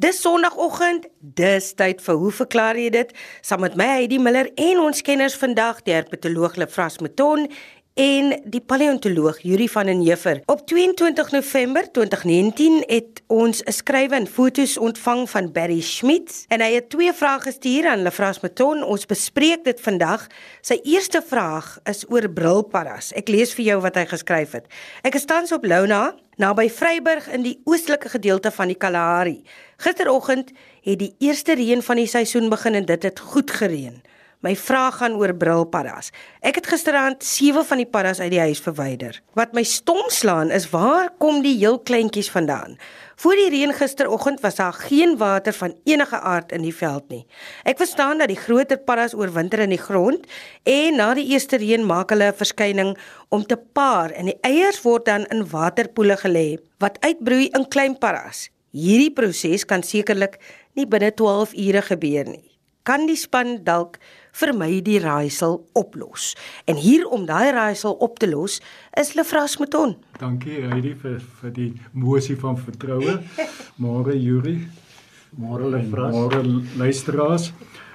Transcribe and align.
Dis 0.00 0.16
Sondagoggend, 0.24 1.10
dis 1.20 1.66
tyd 1.76 1.98
vir 2.00 2.16
hoe 2.22 2.30
verklaar 2.32 2.78
jy 2.80 2.86
dit? 2.94 3.10
Saam 3.44 3.60
met 3.66 3.74
my 3.76 3.84
Heidi 3.98 4.16
Miller 4.22 4.48
en 4.56 4.78
ons 4.80 5.02
kenners 5.04 5.34
vandag, 5.36 5.82
die 5.84 5.92
herpetoloog 5.92 6.56
Lefras 6.56 6.96
Meton 7.04 7.44
en 8.00 8.30
die 8.48 8.62
paleontoloog 8.64 9.42
Yuri 9.44 9.66
van 9.68 9.90
den 9.90 10.00
Heever. 10.00 10.38
Op 10.48 10.62
22 10.66 11.30
November 11.34 11.84
2019 11.92 12.78
het 12.86 13.20
ons 13.26 13.62
'n 13.62 13.72
skrywe 13.72 14.14
en 14.14 14.26
fotos 14.26 14.78
ontvang 14.78 15.30
van 15.30 15.52
Barry 15.52 15.80
Schmidt 15.80 16.44
en 16.48 16.60
hy 16.60 16.72
het 16.72 16.88
twee 16.88 17.12
vrae 17.12 17.40
gestuur 17.40 17.86
aan 17.86 18.02
Lefras 18.02 18.40
Meton. 18.40 18.82
Ons 18.82 19.06
bespreek 19.06 19.64
dit 19.64 19.80
vandag. 19.80 20.26
Sy 20.60 20.80
eerste 20.82 21.22
vraag 21.26 21.78
is 21.84 22.04
oor 22.08 22.30
brilpaddas. 22.30 23.12
Ek 23.12 23.28
lees 23.28 23.52
vir 23.54 23.64
jou 23.64 23.80
wat 23.80 23.94
hy 23.94 24.06
geskryf 24.06 24.52
het. 24.52 24.66
Ek 25.02 25.14
is 25.14 25.24
tans 25.24 25.52
op 25.52 25.64
Lona, 25.64 26.14
naby 26.36 26.70
Vryburg 26.70 27.28
in 27.28 27.42
die 27.42 27.60
oostelike 27.64 28.08
gedeelte 28.08 28.50
van 28.50 28.66
die 28.66 28.76
Kalahari. 28.76 29.42
Gisteroggend 29.76 30.50
het 30.82 30.98
die 30.98 31.14
eerste 31.18 31.52
reën 31.54 31.82
van 31.82 31.96
die 31.96 32.06
seisoen 32.06 32.48
begin 32.48 32.74
en 32.74 32.84
dit 32.84 33.02
het 33.02 33.20
goed 33.20 33.50
gereën. 33.50 34.02
My 34.40 34.54
vraag 34.56 35.02
gaan 35.02 35.18
oor 35.20 35.34
brilpaddas. 35.36 36.06
Ek 36.40 36.56
het 36.56 36.68
gisteraand 36.72 37.20
sewe 37.20 37.60
van 37.68 37.76
die 37.82 37.84
paddas 37.84 38.22
uit 38.24 38.30
die 38.32 38.40
huis 38.40 38.62
verwyder. 38.64 39.18
Wat 39.36 39.52
my 39.52 39.60
stom 39.68 40.00
slaan 40.08 40.48
is 40.48 40.70
waar 40.72 41.10
kom 41.20 41.42
die 41.44 41.58
heel 41.58 41.76
kleintjies 41.76 42.30
vandaan? 42.32 42.78
Voor 43.20 43.36
die 43.36 43.50
reën 43.52 43.74
gisteroggend 43.76 44.40
was 44.40 44.56
daar 44.56 44.72
geen 44.72 45.18
water 45.20 45.52
van 45.52 45.74
enige 45.84 46.16
aard 46.24 46.54
in 46.56 46.64
die 46.64 46.72
veld 46.72 47.12
nie. 47.12 47.26
Ek 47.68 47.76
verstaan 47.82 48.22
dat 48.24 48.32
die 48.32 48.38
groter 48.40 48.80
paddas 48.80 49.12
oorwinter 49.12 49.60
in 49.60 49.74
die 49.74 49.82
grond 49.82 50.24
en 50.64 50.96
na 50.96 51.10
die 51.18 51.26
eerste 51.34 51.60
reën 51.60 51.84
maak 51.84 52.08
hulle 52.16 52.32
'n 52.32 52.40
verskyning 52.40 52.96
om 53.28 53.44
te 53.44 53.60
paar 53.60 54.08
en 54.16 54.32
die 54.32 54.38
eiers 54.40 54.80
word 54.80 55.04
dan 55.04 55.28
in 55.28 55.44
waterpoele 55.50 56.16
gelê 56.16 56.56
wat 56.78 56.96
uitbroei 57.04 57.52
in 57.52 57.68
klein 57.68 57.98
paddas. 57.98 58.48
Hierdie 58.72 59.12
proses 59.12 59.66
kan 59.66 59.82
sekerlik 59.82 60.40
nie 60.72 60.86
binne 60.86 61.12
12 61.12 61.52
ure 61.52 61.82
gebeur 61.82 62.24
nie. 62.24 62.56
Kan 62.82 63.06
die 63.06 63.16
span 63.16 63.58
dalk 63.64 63.98
vir 64.32 64.52
my 64.56 64.70
die 64.84 64.98
raaisel 65.02 65.58
oplos. 65.78 66.34
En 66.66 66.76
hier 66.76 67.06
om 67.08 67.26
daai 67.26 67.50
raaisel 67.56 67.92
op 67.92 68.18
te 68.18 68.28
los 68.30 68.60
is 69.00 69.14
Lefras 69.14 69.58
Mouton. 69.58 69.96
Dankie 70.20 70.62
Heidi 70.70 70.94
vir 70.94 71.20
vir 71.40 71.54
die 71.56 71.70
mosie 71.92 72.36
van 72.40 72.58
vertroue. 72.58 73.18
Môre 73.78 74.16
Yuri. 74.16 74.58
Môre 75.38 75.70
Lefras. 75.70 76.14
Môre 76.14 76.42
luisteraars. 76.76 77.52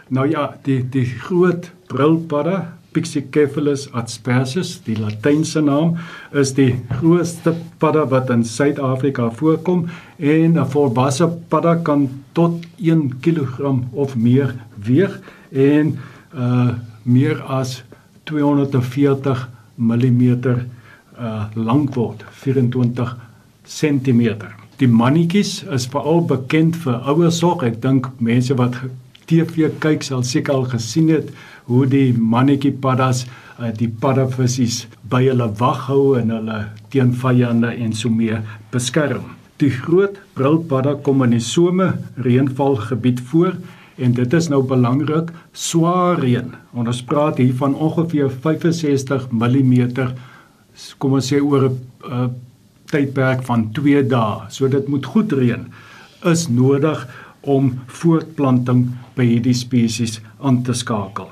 Nou 0.09 0.27
ja, 0.29 0.53
die 0.63 0.83
die 0.83 1.05
groot 1.05 1.71
brilpadda 1.89 2.75
Pixicephalus 2.95 3.89
aspersus, 3.91 4.77
die 4.85 4.95
latynse 4.95 5.59
naam, 5.63 5.97
is 6.31 6.53
die 6.55 6.71
grootste 7.01 7.51
padda 7.81 8.05
wat 8.11 8.31
in 8.31 8.45
Suid-Afrika 8.47 9.27
voorkom 9.39 9.85
en 10.17 10.57
'n 10.57 10.69
volwasse 10.71 11.27
padda 11.51 11.75
kan 11.83 12.07
tot 12.33 12.63
1 12.79 13.19
kg 13.21 13.83
of 13.91 14.15
meer 14.15 14.55
weeg 14.79 15.19
en 15.51 15.97
uh 16.35 16.75
meer 17.05 17.41
as 17.43 17.83
240 18.25 19.47
mm 19.77 20.23
uh 20.45 21.45
lank 21.55 21.95
word, 21.95 22.25
24 22.43 23.15
cm. 23.65 24.21
Die 24.77 24.87
mannetjies 24.87 25.63
is 25.71 25.85
veral 25.87 26.25
bekend 26.27 26.75
vir 26.83 26.97
ouer 27.07 27.31
sorg. 27.31 27.63
Ek 27.63 27.77
dink 27.81 28.09
mense 28.19 28.55
wat 28.59 28.75
TV 29.29 29.69
kyk 29.81 30.03
sal 30.03 30.23
seker 30.25 30.53
al 30.57 30.67
gesien 30.73 31.09
het 31.13 31.31
hoe 31.69 31.85
die 31.89 32.11
mannetjie 32.13 32.73
paddas 32.81 33.23
uh, 33.25 33.71
die 33.73 33.87
paddavissies 33.87 34.83
by 35.09 35.23
hulle 35.25 35.47
wag 35.61 35.87
hou 35.89 36.15
en 36.19 36.33
hulle 36.33 36.59
teen 36.93 37.13
vyande 37.21 37.71
en 37.71 37.95
so 37.95 38.11
mee 38.11 38.41
beskerm. 38.73 39.23
Die 39.61 39.71
groot 39.71 40.19
brilpadda 40.35 40.97
kom 41.05 41.23
in 41.23 41.37
die 41.37 41.43
somer 41.43 41.95
reënvalgebied 42.21 43.23
voor 43.31 43.55
En 43.95 44.13
dit 44.13 44.33
is 44.33 44.47
nou 44.51 44.61
belangrik, 44.67 45.31
swaar 45.51 46.19
reën. 46.19 46.51
Ons 46.75 47.03
praat 47.03 47.37
hier 47.39 47.53
van 47.55 47.75
ongeveer 47.75 48.29
65 48.29 49.29
mm 49.31 49.85
kom 50.99 51.15
ons 51.15 51.27
sê 51.31 51.39
oor 51.39 51.69
'n 51.69 51.77
uh, 52.11 52.27
tydperk 52.91 53.43
van 53.47 53.71
2 53.71 54.03
dae. 54.07 54.49
So 54.49 54.67
dit 54.67 54.87
moet 54.87 55.05
goed 55.05 55.31
reën 55.31 55.65
is 56.25 56.47
nodig 56.49 57.07
om 57.41 57.73
voortplanting 57.87 58.89
by 59.15 59.25
hierdie 59.25 59.53
spesies 59.53 60.19
aan 60.41 60.63
te 60.63 60.73
skakel. 60.73 61.29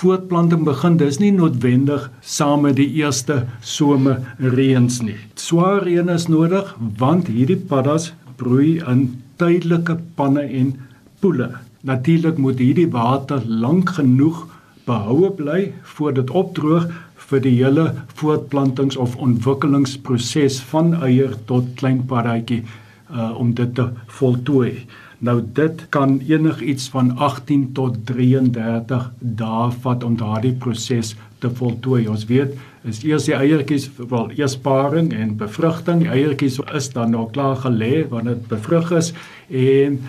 Voortplanting 0.00 0.64
begin 0.64 0.96
dis 0.96 1.18
nie 1.20 1.32
noodwendig 1.32 2.10
saam 2.20 2.62
met 2.66 2.76
die 2.76 2.88
eerste 3.00 3.46
somerreëns 3.60 5.00
nie. 5.02 5.18
Swaar 5.34 5.84
reën 5.84 6.08
is 6.08 6.28
nodig 6.28 6.76
want 6.98 7.28
hierdie 7.28 7.60
paddas 7.72 8.12
broei 8.36 8.80
in 8.88 9.22
tydelike 9.36 9.98
panne 10.16 10.42
en 10.42 10.74
poele. 11.20 11.69
Natuurlik 11.80 12.36
moet 12.36 12.58
hierdie 12.60 12.90
water 12.92 13.40
lank 13.46 13.94
genoeg 13.96 14.46
behoue 14.84 15.30
bly 15.36 15.60
voor 15.94 16.12
dit 16.18 16.30
opdroog 16.30 16.90
vir 17.30 17.42
die 17.44 17.54
hele 17.60 17.86
voortplantings 18.20 18.98
of 19.00 19.16
ontwikkelingsproses 19.16 20.58
van 20.72 20.92
eier 21.06 21.36
tot 21.48 21.70
klein 21.80 22.02
paddaatjie 22.10 22.64
uh, 22.64 23.30
om 23.38 23.54
dit 23.54 23.74
te 23.74 23.86
voltooi. 24.18 24.74
Nou 25.20 25.40
dit 25.56 25.82
kan 25.92 26.18
enigiets 26.24 26.88
van 26.92 27.12
18 27.16 27.72
tot 27.76 27.98
33 28.08 29.10
dae 29.18 29.66
vat 29.84 30.04
om 30.04 30.16
daardie 30.16 30.54
proses 30.56 31.14
te 31.40 31.50
voltooi. 31.52 32.06
Ons 32.08 32.24
weet 32.28 32.56
is 32.88 33.02
eers 33.04 33.26
die 33.28 33.36
eiertjies 33.36 33.90
wel 33.98 34.30
eers 34.36 34.56
paring 34.64 35.12
en 35.12 35.36
bevrugting. 35.40 36.04
Die 36.04 36.12
eiertjies 36.12 36.56
is 36.72 36.88
dan 36.96 37.12
nog 37.16 37.34
klaar 37.36 37.60
gelê 37.64 38.06
wanneer 38.08 38.40
dit 38.40 38.48
bevrug 38.48 38.92
is 38.96 39.12
en 39.48 40.00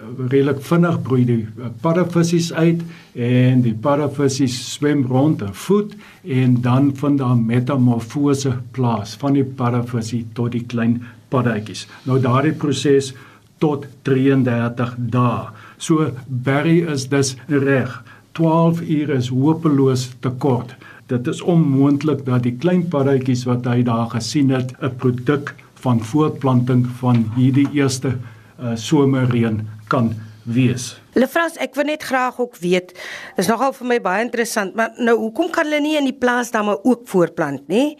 redelik 0.00 0.60
vinnig 0.64 0.98
broei 1.04 1.24
die 1.28 1.42
eh, 1.44 1.70
paddavissies 1.82 2.50
uit 2.52 2.82
en 3.14 3.62
die 3.64 3.74
paddavissies 3.74 4.56
swem 4.74 5.04
rond 5.08 5.42
en 5.44 5.54
voed 5.66 5.94
en 6.24 6.60
dan 6.64 6.90
vind 6.96 7.18
daar 7.20 7.36
metamorfose 7.36 8.54
plaas 8.76 9.16
van 9.20 9.36
die 9.38 9.44
paddavissie 9.44 10.24
tot 10.34 10.52
die 10.56 10.64
klein 10.64 11.00
paddatjies. 11.30 11.86
Nou 12.08 12.18
daardie 12.20 12.56
proses 12.56 13.12
tot 13.60 13.84
33 14.08 14.94
dae. 15.12 15.50
So 15.78 16.10
Barry 16.26 16.80
is 16.88 17.08
dus 17.08 17.36
reg. 17.48 18.00
12 18.38 18.80
ure 18.80 19.18
is 19.18 19.28
hopeloos 19.28 20.08
te 20.24 20.30
kort. 20.42 20.72
Dit 21.10 21.26
is 21.26 21.42
onmoontlik 21.42 22.22
dat 22.24 22.44
die 22.46 22.54
klein 22.56 22.86
paddatjies 22.88 23.44
wat 23.48 23.66
hy 23.68 23.82
daar 23.84 24.08
gesien 24.14 24.50
het 24.54 24.72
'n 24.80 24.96
produk 24.96 25.54
van 25.82 26.00
voortplanting 26.00 26.86
van 27.00 27.24
hierdie 27.36 27.68
eerste 27.72 28.16
uh, 28.60 28.76
somerreën 28.76 29.60
kan 29.90 30.12
wees. 30.48 30.94
Lefras, 31.18 31.58
ek 31.60 31.74
wil 31.78 31.90
net 31.90 32.04
graag 32.06 32.38
ook 32.40 32.56
weet, 32.62 32.94
is 33.40 33.50
nogal 33.50 33.74
vir 33.76 33.90
my 33.92 33.98
baie 34.02 34.24
interessant, 34.24 34.76
maar 34.78 34.94
nou 34.98 35.16
hoekom 35.26 35.50
kan 35.54 35.68
hulle 35.68 35.82
nie 35.84 35.96
in 36.00 36.08
die 36.08 36.16
plaasdamme 36.16 36.78
ook 36.80 37.06
voortplant 37.10 37.68
nie? 37.72 37.98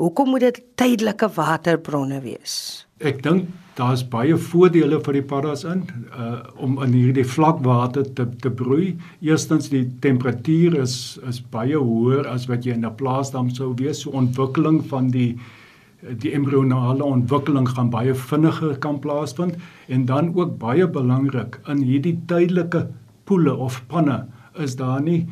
Hoekom 0.00 0.32
moet 0.32 0.46
dit 0.46 0.62
tydelike 0.80 1.28
waterbronne 1.36 2.22
wees? 2.24 2.54
Ek 3.02 3.20
dink 3.22 3.50
daar's 3.76 4.02
baie 4.06 4.36
voordele 4.38 4.98
vir 5.04 5.18
die 5.18 5.24
paddas 5.26 5.64
in 5.68 5.82
uh 6.12 6.38
om 6.62 6.78
in 6.84 6.94
hierdie 6.94 7.26
vlakwater 7.26 8.06
te 8.16 8.26
te 8.40 8.50
broei. 8.50 8.92
Eerstens 9.20 9.68
die 9.72 9.84
temperatuur 10.04 10.78
is 10.82 11.18
is 11.28 11.42
baie 11.54 11.76
hoër 11.76 12.28
as 12.30 12.46
wat 12.50 12.66
jy 12.66 12.76
in 12.78 12.86
'n 12.86 12.96
plaasdam 12.96 13.50
sou 13.50 13.72
wees. 13.78 14.02
So 14.02 14.14
ontwikkeling 14.22 14.82
van 14.88 15.10
die 15.10 15.32
uh 15.34 15.61
die 16.02 16.32
embrionale 16.34 17.04
ontwikkeling 17.04 17.68
gaan 17.68 17.90
baie 17.90 18.14
vinniger 18.14 18.74
kan 18.82 18.98
plaasvind 19.00 19.56
en 19.88 20.06
dan 20.06 20.32
ook 20.34 20.58
baie 20.58 20.88
belangrik 20.88 21.60
in 21.70 21.82
hierdie 21.86 22.16
tydelike 22.26 22.88
poele 23.24 23.54
of 23.54 23.82
panne 23.86 24.24
is 24.58 24.76
daar 24.76 25.00
nie 25.02 25.26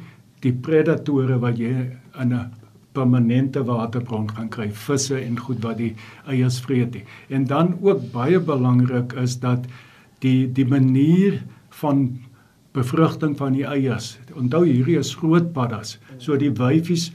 die 0.45 0.53
predatore 0.53 1.39
wat 1.43 1.59
jy 1.59 1.75
in 2.21 2.33
'n 2.33 2.51
permanente 2.93 3.63
waterbron 3.65 4.29
gaan 4.31 4.49
kry 4.49 4.71
visse 4.71 5.19
en 5.19 5.39
goed 5.39 5.63
wat 5.63 5.79
die 5.79 5.95
eiers 6.27 6.61
vreet 6.61 6.95
nie. 6.95 7.05
En 7.29 7.47
dan 7.47 7.77
ook 7.83 8.11
baie 8.13 8.41
belangrik 8.41 9.13
is 9.13 9.39
dat 9.39 9.67
die 10.19 10.53
die 10.53 10.67
manier 10.67 11.43
van 11.83 12.19
bevrugting 12.73 13.37
van 13.37 13.53
die 13.53 13.66
eiers. 13.66 14.19
Onthou 14.34 14.65
hierdie 14.66 14.99
is 14.99 15.15
groot 15.15 15.53
paddas. 15.53 15.99
So 16.19 16.37
die 16.37 16.53
wyfies 16.53 17.11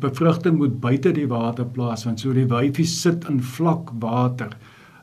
bevrugting 0.00 0.58
moet 0.58 0.80
buite 0.80 1.12
die 1.12 1.28
water 1.28 1.66
plaasvind. 1.66 2.20
So 2.20 2.32
die 2.32 2.48
wyfie 2.50 2.86
sit 2.86 3.26
in 3.30 3.42
vlak 3.42 3.92
water 4.02 4.56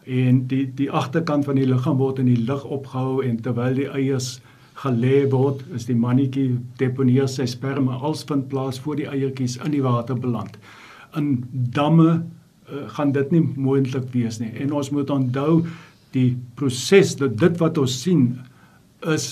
en 0.04 0.44
die 0.52 0.66
die 0.76 0.90
agterkant 0.92 1.46
van 1.48 1.56
die 1.56 1.68
liggaam 1.68 1.98
word 1.98 2.20
in 2.20 2.28
die 2.28 2.42
lug 2.48 2.66
opgehou 2.66 3.22
en 3.24 3.40
terwyl 3.42 3.78
die 3.78 3.88
eiers 3.88 4.42
gelê 4.84 5.24
word, 5.32 5.62
is 5.78 5.86
die 5.88 5.96
mannetjie 5.96 6.58
deponeer 6.80 7.30
sy 7.30 7.46
sperma 7.50 8.00
als 8.02 8.24
vind 8.28 8.50
plaas 8.52 8.80
voor 8.82 8.98
die 9.00 9.08
eiertjies 9.08 9.60
in 9.64 9.76
die 9.76 9.84
water 9.86 10.18
beland. 10.20 10.58
In 11.16 11.44
damme 11.52 12.10
uh, 12.18 12.88
gaan 12.98 13.14
dit 13.14 13.32
nie 13.32 13.44
moontlik 13.56 14.10
wees 14.16 14.40
nie. 14.42 14.52
En 14.60 14.74
ons 14.74 14.90
moet 14.92 15.10
onthou 15.14 15.62
die 16.18 16.34
proses 16.58 17.16
dat 17.22 17.38
dit 17.40 17.62
wat 17.62 17.78
ons 17.78 17.96
sien 18.04 18.26
is 19.14 19.28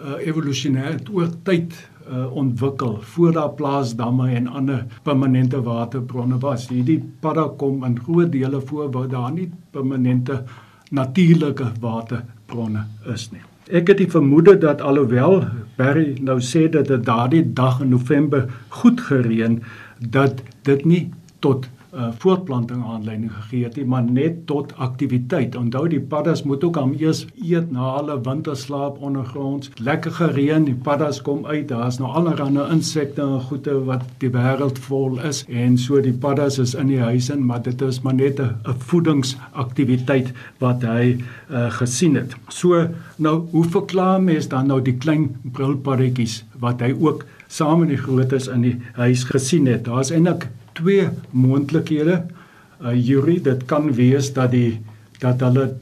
uh, 0.00 0.16
evolusionêr 0.24 1.00
oor 1.12 1.30
tyd 1.44 1.76
uh, 2.08 2.36
ontwikkel 2.36 2.98
voor 3.00 3.32
daar 3.32 3.50
plaasdamme 3.50 4.30
en 4.30 4.46
ander 4.46 4.86
permanente 5.02 5.62
waterbronne 5.62 6.38
was. 6.38 6.68
Hierdie 6.68 7.02
padda 7.20 7.48
kom 7.56 7.84
in 7.84 8.00
groot 8.00 8.32
dele 8.32 8.60
voor 8.60 8.90
waar 8.90 9.08
daar 9.08 9.32
nie 9.32 9.50
permanente 9.70 10.42
natuurlike 10.90 11.72
water 11.80 12.24
bronne 12.46 12.84
is 13.14 13.30
nie. 13.30 13.42
Ek 13.70 13.86
het 13.92 14.00
die 14.02 14.10
vermoede 14.10 14.56
dat 14.58 14.80
alhoewel 14.82 15.44
Barry 15.78 16.16
nou 16.20 16.40
sê 16.42 16.66
dat 16.68 16.88
dit 16.90 17.04
daardie 17.06 17.44
dag 17.54 17.80
in 17.80 17.92
November 17.94 18.48
goed 18.68 19.00
gereën 19.00 19.60
dat 19.98 20.42
dit 20.66 20.84
nie 20.84 21.04
tot 21.38 21.68
uh, 21.94 22.08
voortplanting 22.22 22.84
aanleiding 22.84 23.32
gegee 23.32 23.64
het 23.64 23.76
nie, 23.76 23.84
maar 23.84 24.02
net 24.04 24.46
tot 24.46 24.72
aktiwiteit. 24.76 25.56
Onthou 25.56 25.88
die 25.88 26.00
paddas 26.00 26.42
moet 26.42 26.64
ook 26.64 26.78
aan 26.78 26.94
eers 26.98 27.24
eet 27.42 27.70
na 27.74 27.94
hulle 27.96 28.20
winterslaap 28.24 29.00
ondergronds. 29.02 29.70
Lekker 29.82 30.12
gereën, 30.12 30.64
die 30.64 30.74
paddas 30.74 31.22
kom 31.22 31.46
uit. 31.46 31.68
Daar's 31.68 31.98
nou 31.98 32.10
allerlei 32.10 32.68
insekte 32.70 33.22
en 33.22 33.40
goeie 33.48 33.76
wat 33.88 34.04
die 34.22 34.30
wêreld 34.30 34.78
vol 34.86 35.18
is 35.26 35.42
en 35.48 35.78
so 35.78 36.00
die 36.02 36.14
paddas 36.14 36.58
is 36.62 36.74
in 36.74 36.90
die 36.92 37.00
huis 37.00 37.30
in, 37.30 37.44
maar 37.46 37.62
dit 37.62 37.82
is 37.82 38.00
maar 38.04 38.14
net 38.14 38.40
'n 38.40 38.76
voedingsaktiwiteit 38.90 40.32
wat 40.58 40.82
hy 40.82 41.18
uh, 41.50 41.70
gesien 41.70 42.14
het. 42.14 42.36
So 42.48 42.86
nou, 43.16 43.36
hoe 43.50 43.64
verklaar 43.64 44.22
mens 44.22 44.48
dan 44.48 44.66
nou 44.66 44.80
die 44.82 44.96
klein 44.96 45.36
brilpaddetjies 45.42 46.44
wat 46.60 46.80
hy 46.80 46.92
ook 46.92 47.24
saam 47.48 47.80
met 47.80 47.88
die 47.88 48.00
grootes 48.00 48.48
in 48.48 48.62
die 48.62 48.76
huis 48.92 49.24
gesien 49.24 49.66
het? 49.66 49.84
Daar's 49.84 50.10
eintlik 50.10 50.48
twee 50.80 51.08
moontlikhede. 51.30 52.22
Uh 52.80 52.96
Yuri, 52.96 53.40
dit 53.44 53.64
kan 53.68 53.92
wees 53.92 54.32
dat 54.32 54.50
die 54.54 54.80
dat 55.20 55.42
hulle 55.44 55.74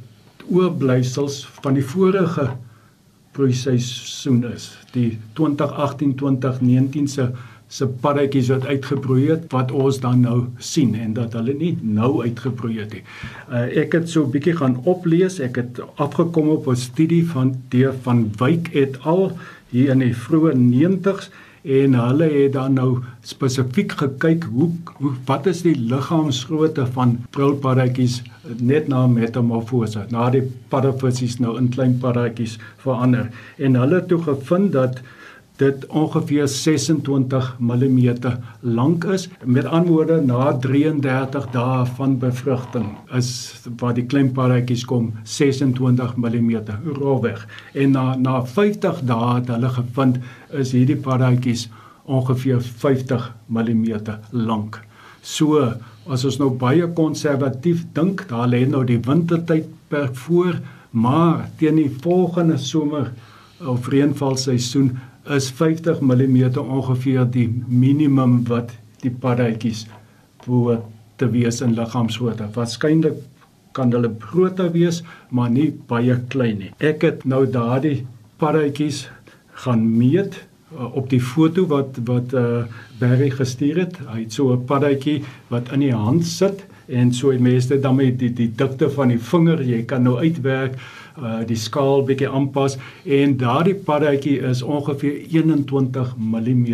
oorblysels 0.51 1.45
van 1.63 1.77
die 1.79 1.85
vorige 1.85 2.49
broeiseisoen 3.37 4.43
is. 4.51 4.73
Die 4.97 5.19
2018-2019 5.39 7.07
se 7.07 7.31
se 7.69 7.85
paddetjies 8.01 8.49
wat 8.49 8.65
uitgebroei 8.65 9.27
het 9.29 9.43
wat 9.53 9.73
ons 9.77 9.99
dan 10.01 10.23
nou 10.25 10.39
sien 10.57 10.95
en 10.97 11.13
dat 11.13 11.35
hulle 11.37 11.53
nie 11.53 11.75
nou 11.83 12.23
uitgebroei 12.25 12.79
het 12.79 12.95
nie. 12.97 13.03
Uh 13.53 13.67
ek 13.83 13.93
het 13.99 14.09
so 14.09 14.25
'n 14.25 14.33
bietjie 14.33 14.57
gaan 14.57 14.79
oplees. 14.85 15.39
Ek 15.39 15.61
het 15.61 15.81
afgekom 15.97 16.49
op 16.49 16.69
'n 16.69 16.77
studie 16.77 17.27
van 17.27 17.55
D 17.69 17.93
van 18.03 18.31
Wyk 18.39 18.73
et 18.75 18.99
al 19.05 19.37
hier 19.71 19.91
in 19.91 19.99
die 19.99 20.15
vroeë 20.17 20.57
90's 20.57 21.31
en 21.63 21.95
hulle 21.95 22.29
het 22.33 22.53
dan 22.53 22.79
nou 22.79 23.03
spesifiek 23.27 23.93
gekyk 24.01 24.45
hoe, 24.53 24.71
hoe 25.01 25.13
wat 25.27 25.47
is 25.47 25.63
die 25.67 25.77
liggaamsgrootte 25.77 26.87
van 26.95 27.19
prilpaddatjies 27.37 28.23
net 28.59 28.89
na 28.89 29.07
metamorfose 29.07 30.07
na 30.13 30.31
die 30.31 30.45
paddefisies 30.73 31.39
nou 31.43 31.57
in 31.59 31.69
klein 31.75 31.99
paddatjies 32.03 32.59
verander. 32.85 33.31
En 33.57 33.77
hulle 33.77 34.01
het 34.01 34.09
toe 34.09 34.23
gevind 34.23 34.73
dat 34.73 35.03
dit 35.59 35.87
ongeveer 35.87 36.47
26 36.49 37.57
mm 37.59 38.09
lank 38.61 39.05
is. 39.05 39.29
Met 39.45 39.65
ander 39.65 39.91
woorde, 39.93 40.21
na 40.23 40.53
33 40.63 41.49
dae 41.55 41.87
van 41.97 42.19
bevrugting 42.19 42.87
is 43.15 43.31
waar 43.81 43.95
die 43.95 44.07
klein 44.07 44.31
paddatjies 44.33 44.85
kom 44.87 45.11
26 45.23 46.15
mm 46.17 46.53
rowweg. 47.01 47.43
En 47.75 47.91
na 47.97 48.15
na 48.17 48.45
50 48.47 49.03
dae 49.11 49.35
het 49.35 49.51
hulle 49.51 49.73
gevind 49.75 50.21
is 50.63 50.73
hierdie 50.77 51.01
paddatjies 51.03 51.67
ongeveer 52.05 52.63
50 52.63 53.33
mm 53.47 54.15
lank. 54.31 54.79
So, 55.23 55.75
as 56.09 56.25
ons 56.25 56.39
nou 56.39 56.53
baie 56.55 56.87
konservatief 56.97 57.83
dink, 57.99 58.29
daar 58.31 58.47
lê 58.49 58.63
nou 58.67 58.85
die 58.87 59.01
wintertyd 59.05 59.67
per 59.91 60.09
voor, 60.15 60.61
maar 60.91 61.49
teen 61.59 61.77
die 61.83 61.91
volgende 62.03 62.57
somer 62.63 63.11
of 63.59 63.89
reënvalseisoen 63.91 64.93
is 65.35 65.51
50 65.51 66.01
mm 66.01 66.59
ongeveer 66.59 67.27
die 67.31 67.49
minimum 67.67 68.45
wat 68.49 68.73
die 69.03 69.11
paddatjies 69.11 69.87
behoort 70.47 70.87
te 71.19 71.29
wees 71.31 71.61
in 71.61 71.75
liggaamsgrootte. 71.75 72.47
Waarskynlik 72.55 73.19
kan 73.77 73.93
hulle 73.95 74.11
groter 74.23 74.71
wees, 74.75 75.03
maar 75.31 75.51
nie 75.51 75.71
baie 75.91 76.17
klein 76.33 76.63
nie. 76.63 76.71
Ek 76.79 77.03
het 77.07 77.25
nou 77.29 77.45
daardie 77.51 78.07
paddatjies 78.39 79.07
gaan 79.65 79.85
meet 79.99 80.39
uh, 80.73 80.89
op 80.95 81.09
die 81.11 81.23
foto 81.23 81.67
wat 81.71 81.99
wat 82.09 82.35
uh 82.35 82.67
Barry 82.99 83.29
gestuur 83.31 83.77
het. 83.85 83.99
Hy 84.11 84.25
het 84.25 84.33
so 84.35 84.53
'n 84.55 84.65
paddatjie 84.67 85.23
wat 85.51 85.71
in 85.73 85.81
die 85.87 85.95
hand 85.95 86.27
sit 86.27 86.65
en 86.89 87.13
so 87.15 87.31
die 87.31 87.43
meeste 87.43 87.79
dan 87.81 87.99
met 87.99 88.19
die 88.19 88.33
die 88.33 88.49
dikte 88.57 88.89
van 88.91 89.13
die 89.13 89.21
vinger, 89.21 89.63
jy 89.63 89.83
kan 89.89 90.03
nou 90.03 90.17
uitwerk 90.19 90.79
uh 91.19 91.41
die 91.47 91.59
skaal 91.59 92.05
bietjie 92.07 92.29
aanpas 92.31 92.77
en 93.05 93.37
daardie 93.41 93.75
paddatjie 93.75 94.39
is 94.51 94.63
ongeveer 94.63 95.17
21 95.35 96.15
mm 96.17 96.69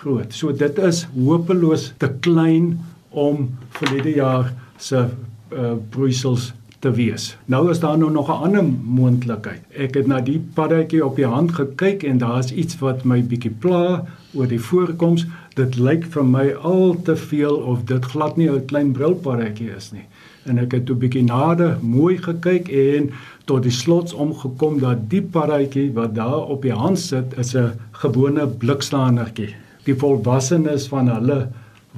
groot. 0.00 0.34
So 0.34 0.52
dit 0.52 0.78
is 0.78 1.06
hopeloos 1.14 1.92
te 2.02 2.10
klein 2.20 2.74
om 3.10 3.48
verlede 3.78 4.16
jaar 4.18 4.52
se 4.78 5.06
uh 5.54 5.74
broeisels 5.90 6.52
te 6.84 6.90
wees. 6.92 7.30
Nou 7.48 7.70
is 7.72 7.80
daar 7.80 7.98
nou 7.98 8.10
nog 8.12 8.28
'n 8.28 8.42
ander 8.46 8.64
moontlikheid. 8.98 9.62
Ek 9.76 9.94
het 9.94 10.06
na 10.06 10.20
die 10.20 10.40
paddatjie 10.54 11.04
op 11.04 11.16
die 11.16 11.26
hand 11.26 11.52
gekyk 11.52 12.02
en 12.02 12.18
daar's 12.18 12.52
iets 12.52 12.78
wat 12.78 13.04
my 13.04 13.22
bietjie 13.22 13.54
pla 13.58 14.04
oor 14.34 14.46
die 14.46 14.60
voorkoms. 14.60 15.26
Dit 15.54 15.76
lyk 15.78 16.08
vir 16.10 16.24
my 16.26 16.48
al 16.66 16.96
te 17.06 17.14
veel 17.16 17.56
of 17.72 17.84
dit 17.86 18.04
glad 18.12 18.36
nie 18.36 18.48
'n 18.50 18.66
klein 18.66 18.92
brilpaddatjie 18.92 19.70
is 19.76 19.92
nie. 19.92 20.06
En 20.46 20.58
ek 20.58 20.72
het 20.72 20.90
'n 20.90 20.98
bietjie 20.98 21.22
nader 21.22 21.78
mooi 21.80 22.18
gekyk 22.18 22.68
en 22.68 23.10
tot 23.44 23.62
die 23.62 23.70
slots 23.70 24.12
omgekom 24.12 24.80
dat 24.80 25.08
die 25.10 25.22
paddatjie 25.22 25.92
wat 25.92 26.14
daar 26.14 26.48
op 26.50 26.62
die 26.62 26.72
hand 26.72 26.98
sit 26.98 27.38
is 27.38 27.54
'n 27.54 27.72
gewone 27.92 28.46
blikslaanertjie. 28.46 29.54
Die 29.84 29.94
volwassenes 29.94 30.88
van 30.88 31.08
hulle 31.08 31.48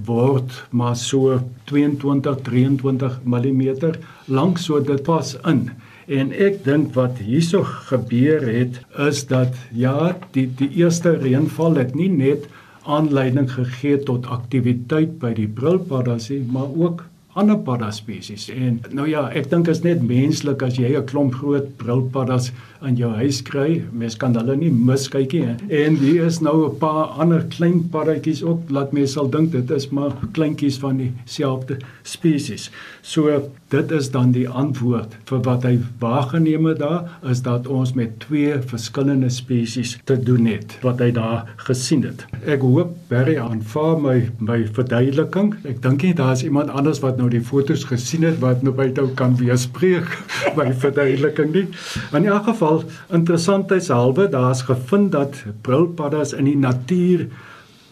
word 0.05 0.67
maar 0.71 0.97
so 0.97 1.41
22 1.65 2.41
23 2.43 3.21
mm 3.25 3.93
lank 4.27 4.59
so 4.59 4.81
dit 4.81 5.03
pas 5.03 5.37
in. 5.45 5.71
En 6.07 6.33
ek 6.33 6.65
dink 6.65 6.95
wat 6.95 7.19
hierso 7.19 7.63
gebeur 7.63 8.45
het 8.47 8.81
is 9.09 9.27
dat 9.27 9.55
ja, 9.73 10.17
die 10.31 10.47
die 10.57 10.71
eerste 10.71 11.17
reënval 11.17 11.75
het 11.75 11.95
nie 11.95 12.09
net 12.09 12.47
aanleiding 12.87 13.51
gegee 13.53 13.99
tot 14.09 14.27
aktiwiteit 14.27 15.19
by 15.23 15.35
die 15.35 15.49
brilpaddasie, 15.49 16.43
maar 16.53 16.71
ook 16.75 17.05
ander 17.37 17.59
padda 17.61 17.91
spesies. 17.93 18.47
En 18.53 18.79
nou 18.97 19.05
ja, 19.09 19.27
ek 19.37 19.51
dink 19.53 19.69
is 19.69 19.83
net 19.85 20.01
menslik 20.09 20.63
as 20.65 20.79
jy 20.81 20.95
'n 20.97 21.05
klomp 21.11 21.35
groot 21.37 21.69
brilpaddas 21.77 22.51
in 22.87 22.97
jou 22.97 23.11
huis 23.13 23.43
kry. 23.43 23.83
Mens 23.93 24.17
kan 24.17 24.35
hulle 24.35 24.57
nie 24.57 24.71
miskyk 24.71 25.33
nie. 25.33 25.57
En 25.69 25.97
hier 26.01 26.25
is 26.27 26.41
nou 26.41 26.69
'n 26.69 26.79
paar 26.79 27.13
ander 27.21 27.45
klein 27.57 27.89
paddatjies 27.91 28.43
ook. 28.43 28.71
Laat 28.71 28.93
mense 28.93 29.13
sal 29.13 29.29
dink 29.31 29.53
dit 29.53 29.71
is 29.71 29.89
maar 29.91 30.13
kleintjies 30.33 30.79
van 30.79 30.97
dieselfde 30.97 31.79
spesies. 32.03 32.71
So 33.03 33.51
dit 33.69 33.91
is 33.91 34.11
dan 34.15 34.31
die 34.31 34.47
antwoord 34.47 35.15
vir 35.27 35.41
wat 35.47 35.65
hy 35.67 35.73
waargeneem 35.99 36.69
het 36.71 36.79
daar 36.79 37.09
is 37.31 37.41
dat 37.43 37.67
ons 37.67 37.97
met 37.99 38.13
twee 38.23 38.55
verskillende 38.71 39.31
spesies 39.33 39.97
te 40.07 40.15
doen 40.23 40.47
het 40.47 40.77
wat 40.87 41.01
hy 41.03 41.09
daar 41.15 41.49
gesien 41.67 42.05
het. 42.07 42.23
Ek 42.47 42.63
hoop 42.63 42.93
Barry 43.11 43.35
aanvaar 43.43 43.99
my 44.03 44.17
my 44.39 44.61
verduideliking. 44.77 45.55
Ek 45.67 45.81
dink 45.83 46.05
nie 46.07 46.15
daar 46.15 46.37
is 46.37 46.45
iemand 46.47 46.71
anders 46.71 47.03
wat 47.03 47.19
nou 47.19 47.27
die 47.33 47.43
fotos 47.43 47.83
gesien 47.91 48.27
het 48.29 48.39
wat 48.43 48.63
nou 48.63 48.75
by 48.77 48.87
jou 48.95 49.09
kan 49.19 49.35
weerspreek 49.41 50.15
my 50.59 50.69
verduideliking 50.71 51.51
nie. 51.57 51.67
In 52.15 52.29
elk 52.31 52.47
geval 52.53 52.85
interessantheidshalwe 53.11 54.29
daar's 54.31 54.63
gevind 54.69 55.11
dat 55.17 55.43
brilpaddas 55.67 56.37
in 56.39 56.47
die 56.47 56.59
natuur 56.59 57.27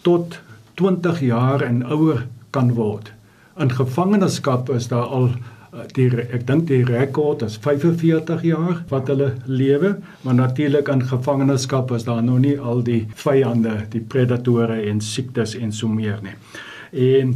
tot 0.07 0.39
20 0.79 1.19
jaar 1.27 1.63
en 1.67 1.83
ouer 1.83 2.23
kan 2.55 2.71
word. 2.79 3.11
In 3.59 3.71
gevangenskap 3.71 4.69
is 4.71 4.87
daar 4.91 5.11
al 5.15 5.29
die 5.95 6.07
ek 6.23 6.45
dink 6.47 6.67
die 6.69 6.83
rekord 6.87 7.43
is 7.45 7.57
45 7.61 8.45
jaar 8.47 8.83
wat 8.91 9.09
hulle 9.11 9.33
lewe, 9.45 9.95
maar 10.23 10.37
natuurlik 10.37 10.87
in 10.91 11.03
gevangenskap 11.09 11.91
is 11.95 12.07
daar 12.07 12.23
nog 12.23 12.39
nie 12.39 12.55
al 12.59 12.83
die 12.85 13.03
vyande, 13.15 13.81
die 13.91 14.01
predatore 14.01 14.81
en 14.89 15.01
siektes 15.01 15.55
en 15.59 15.73
so 15.75 15.91
meer 15.91 16.21
nie. 16.23 16.35
En 16.91 17.35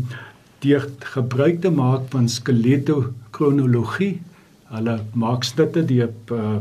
deur 0.63 0.87
gebruik 1.15 1.61
te 1.61 1.71
maak 1.71 2.07
van 2.13 2.29
skeletokronologie, 2.31 4.19
hulle 4.69 4.99
maak 5.13 5.43
stitte 5.47 5.83
die 5.87 6.03
uh, 6.05 6.57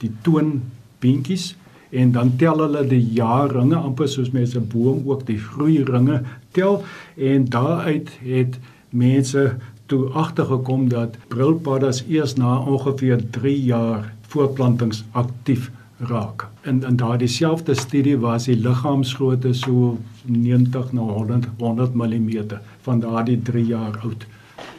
die 0.00 0.12
toonbeentjies 0.24 1.54
en 1.90 2.12
dan 2.14 2.36
tel 2.40 2.62
hulle 2.62 2.84
die 2.88 3.02
jaarringe 3.16 3.76
amper 3.76 4.08
soos 4.08 4.30
mense 4.32 4.58
'n 4.58 4.68
boom 4.72 5.02
ook 5.06 5.26
die 5.26 5.38
groeiringe 5.38 6.22
tel 6.56 6.82
en 7.16 7.44
daaruit 7.44 8.08
het 8.22 8.58
mense 8.90 9.58
toe 9.90 10.06
agtergekom 10.14 10.88
dat 10.88 11.18
brilpaddas 11.32 12.04
eers 12.08 12.36
na 12.38 12.58
ongeveer 12.58 13.22
3 13.36 13.54
jaar 13.62 14.12
voorplantings 14.30 15.04
aktief 15.12 15.70
raak. 16.10 16.46
In 16.62 16.82
in 16.86 16.96
daardie 16.96 17.28
selfde 17.28 17.74
studie 17.74 18.18
was 18.18 18.46
die 18.48 18.56
liggaamsgrootte 18.56 19.52
so 19.54 19.98
90 20.24 20.92
na 20.92 21.00
100 21.00 21.48
100 21.58 21.94
mm 21.94 22.60
van 22.86 23.00
daardie 23.00 23.40
3 23.42 23.66
jaar 23.66 23.98
oud. 24.02 24.26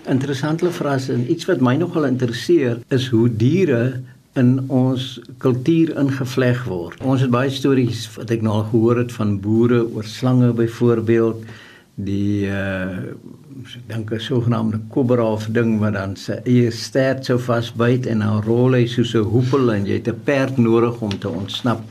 Interessante 0.10 0.72
vraag 0.72 1.10
en 1.10 1.28
iets 1.32 1.46
wat 1.46 1.62
my 1.62 1.76
nogal 1.76 2.08
interesseer 2.08 2.80
is 2.88 3.08
hoe 3.08 3.28
diere 3.30 4.02
in 4.34 4.64
ons 4.68 5.20
kultuur 5.38 5.92
ingevleg 6.00 6.64
word. 6.66 7.04
Ons 7.04 7.22
het 7.22 7.34
baie 7.34 7.52
stories 7.52 8.08
wat 8.16 8.32
ek 8.32 8.42
nou 8.46 8.62
al 8.62 8.70
gehoor 8.72 9.04
het 9.04 9.12
van 9.12 9.36
boere 9.44 9.84
oor 9.92 10.08
slange 10.08 10.54
byvoorbeeld 10.56 11.44
die 11.96 12.48
uh 12.48 13.12
dink 13.88 14.12
'n 14.12 14.20
sogenaamde 14.20 14.80
kobra 14.90 15.24
of 15.24 15.46
ding 15.52 15.80
wat 15.80 15.94
dan 15.94 16.16
sy 16.16 16.38
eie 16.46 16.72
stert 16.72 17.26
sou 17.26 17.38
vasbyt 17.40 18.06
en 18.08 18.20
dan 18.20 18.42
rol 18.46 18.74
hy 18.78 18.86
soos 18.88 19.14
'n 19.16 19.30
hoepel 19.34 19.74
en 19.74 19.86
jy 19.86 19.98
het 20.00 20.08
'n 20.08 20.22
perd 20.24 20.58
nodig 20.58 21.02
om 21.02 21.14
te 21.20 21.30
ontsnap. 21.30 21.82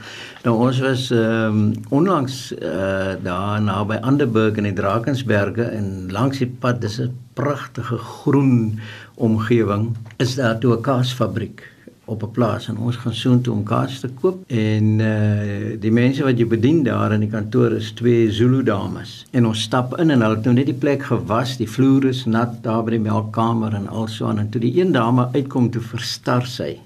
Nou 0.44 0.54
ons 0.66 0.78
was 0.80 1.10
ehm 1.10 1.58
um, 1.58 1.72
onlangs 1.90 2.52
uh, 2.52 3.14
daar 3.22 3.60
naby 3.62 3.98
Anderburg 4.00 4.56
in 4.56 4.64
die 4.64 4.72
Drakensberge 4.72 5.62
en 5.62 6.08
langs 6.10 6.38
die 6.38 6.52
pad 6.60 6.80
dis 6.80 7.00
'n 7.00 7.12
pragtige 7.34 7.98
groen 7.98 8.80
omgewing 9.14 9.96
is 10.16 10.34
daar 10.34 10.58
toe 10.58 10.76
'n 10.76 10.82
kaasfabriek 10.82 11.62
op 12.10 12.22
'n 12.22 12.30
plaas 12.30 12.68
en 12.68 12.76
ons 12.78 12.96
gaan 12.96 13.14
soontoe 13.14 13.54
om 13.54 13.62
kaas 13.62 14.00
te 14.00 14.08
koop. 14.20 14.42
En 14.46 14.84
uh 14.98 15.80
die 15.80 15.92
mense 15.92 16.22
wat 16.22 16.38
jy 16.38 16.46
bedien 16.46 16.82
daar 16.82 17.12
in 17.12 17.20
die 17.20 17.30
kantoor 17.30 17.72
is 17.72 17.92
twee 17.92 18.32
Zulu 18.32 18.62
dames. 18.62 19.26
En 19.30 19.46
ons 19.46 19.62
stap 19.62 19.98
in 19.98 20.10
en 20.10 20.20
hulle 20.20 20.34
het 20.34 20.44
nou 20.44 20.54
net 20.54 20.66
die 20.66 20.80
plek 20.84 21.02
gewas. 21.02 21.56
Die 21.56 21.70
vloer 21.70 22.04
is 22.04 22.24
nat 22.24 22.62
daar 22.62 22.84
by 22.84 22.90
die 22.90 23.06
melkkamer 23.06 23.74
en 23.74 23.88
also 23.88 24.26
aan. 24.26 24.38
En 24.38 24.50
toe 24.50 24.60
die 24.60 24.80
een 24.80 24.92
dame 24.92 25.28
uitkom 25.32 25.70
toe 25.70 25.82
verstar 25.82 26.46
sy. 26.46 26.78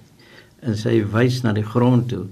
En 0.61 0.77
sy 0.77 1.05
wys 1.13 1.43
na 1.43 1.53
die 1.53 1.67
grond 1.67 2.09
toe. 2.09 2.25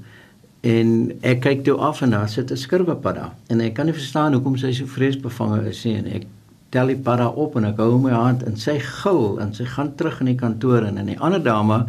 En 0.61 1.13
ek 1.21 1.41
kyk 1.41 1.65
toe 1.65 1.77
af 1.77 2.03
en 2.03 2.11
daar 2.11 2.29
sit 2.29 2.51
'n 2.51 2.57
skurwepadda. 2.57 3.35
En 3.47 3.61
ek 3.61 3.75
kan 3.75 3.87
nie 3.87 3.95
verstaan 3.95 4.33
hoekom 4.33 4.57
sy 4.57 4.73
so 4.73 4.87
vreesbevange 4.87 5.69
is 5.69 5.85
nie. 5.85 5.97
En 5.97 6.07
ek 6.07 6.27
tel 6.71 6.87
die 6.87 6.97
padda 6.97 7.29
op 7.29 7.57
en 7.57 7.65
ek 7.65 7.77
hou 7.77 7.99
my 7.99 8.13
hand 8.15 8.43
en 8.43 8.57
sy 8.57 8.79
gil 8.79 9.39
en 9.41 9.55
sy 9.55 9.65
gaan 9.65 9.95
terug 9.95 10.21
in 10.21 10.27
die 10.27 10.41
kantoor 10.41 10.87
en 10.89 10.99
en 10.99 11.07
die 11.07 11.19
ander 11.21 11.43
dame 11.43 11.87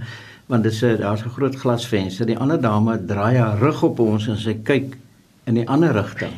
want 0.52 0.64
dit 0.64 0.74
sê 0.74 0.98
daar's 1.00 1.24
'n 1.26 1.30
groot 1.30 1.56
glasvenster. 1.56 2.26
Die 2.26 2.38
ander 2.38 2.62
dame 2.62 3.06
draai 3.06 3.38
haar 3.38 3.60
rug 3.60 3.84
op 3.84 4.00
ons 4.00 4.28
en 4.28 4.38
sy 4.38 4.54
kyk 4.64 4.98
in 5.46 5.54
die 5.54 5.68
ander 5.68 5.94
rigting. 5.94 6.34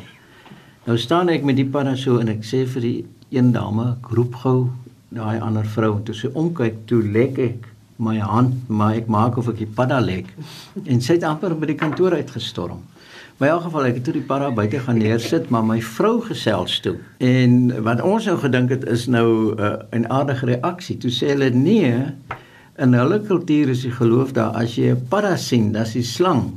Nou 0.84 0.98
staan 0.98 1.28
ek 1.28 1.44
met 1.44 1.56
die 1.56 1.66
padda 1.66 1.96
so 1.96 2.18
en 2.18 2.28
ek 2.28 2.44
sê 2.44 2.66
vir 2.66 2.82
die 2.82 3.04
een 3.30 3.52
dame, 3.52 3.96
ek 3.98 4.10
roep 4.14 4.34
gou 4.34 4.70
daai 5.08 5.40
ander 5.40 5.64
vrou 5.64 5.96
en 5.96 6.04
toe 6.04 6.14
sy 6.14 6.28
omkyk, 6.34 6.86
toe 6.86 7.02
lek 7.02 7.38
ek 7.38 7.68
my 8.02 8.18
hand, 8.18 8.68
maar 8.68 8.94
ek 8.94 9.08
maak 9.08 9.36
of 9.36 9.48
ek 9.48 9.58
die 9.62 9.74
padda 9.78 10.00
lek. 10.00 10.28
En 10.84 11.00
sy 11.00 11.16
het 11.16 11.24
amper 11.24 11.54
by 11.56 11.66
die 11.66 11.78
kantoor 11.80 12.12
uitgestorm. 12.12 12.82
My 13.40 13.50
in 13.50 13.52
elk 13.52 13.66
geval 13.66 13.86
ek 13.90 13.98
het 13.98 14.04
toe 14.08 14.14
die 14.16 14.24
padda 14.24 14.50
buite 14.56 14.78
gaan 14.80 14.98
neersit, 15.00 15.50
maar 15.52 15.64
my 15.64 15.78
vrou 15.84 16.20
gesels 16.24 16.78
toe. 16.84 16.94
En 17.20 17.68
wat 17.84 18.00
ons 18.00 18.28
nou 18.28 18.36
gedink 18.40 18.72
het 18.72 18.86
is 18.88 19.06
nou 19.12 19.52
'n 19.52 20.04
uh, 20.04 20.08
aardige 20.08 20.46
reaksie. 20.46 20.96
Toe 20.96 21.10
sê 21.10 21.34
hulle 21.34 21.50
nee, 21.50 22.14
In 22.78 22.92
hulle 22.92 23.20
kultuur 23.24 23.68
is 23.72 23.82
die 23.86 23.94
geloof 23.94 24.32
daar 24.36 24.54
as 24.54 24.76
jy 24.76 24.92
'n 24.92 25.06
padda 25.08 25.36
sien, 25.36 25.72
dis 25.72 25.92
die 25.92 26.02
slang 26.02 26.52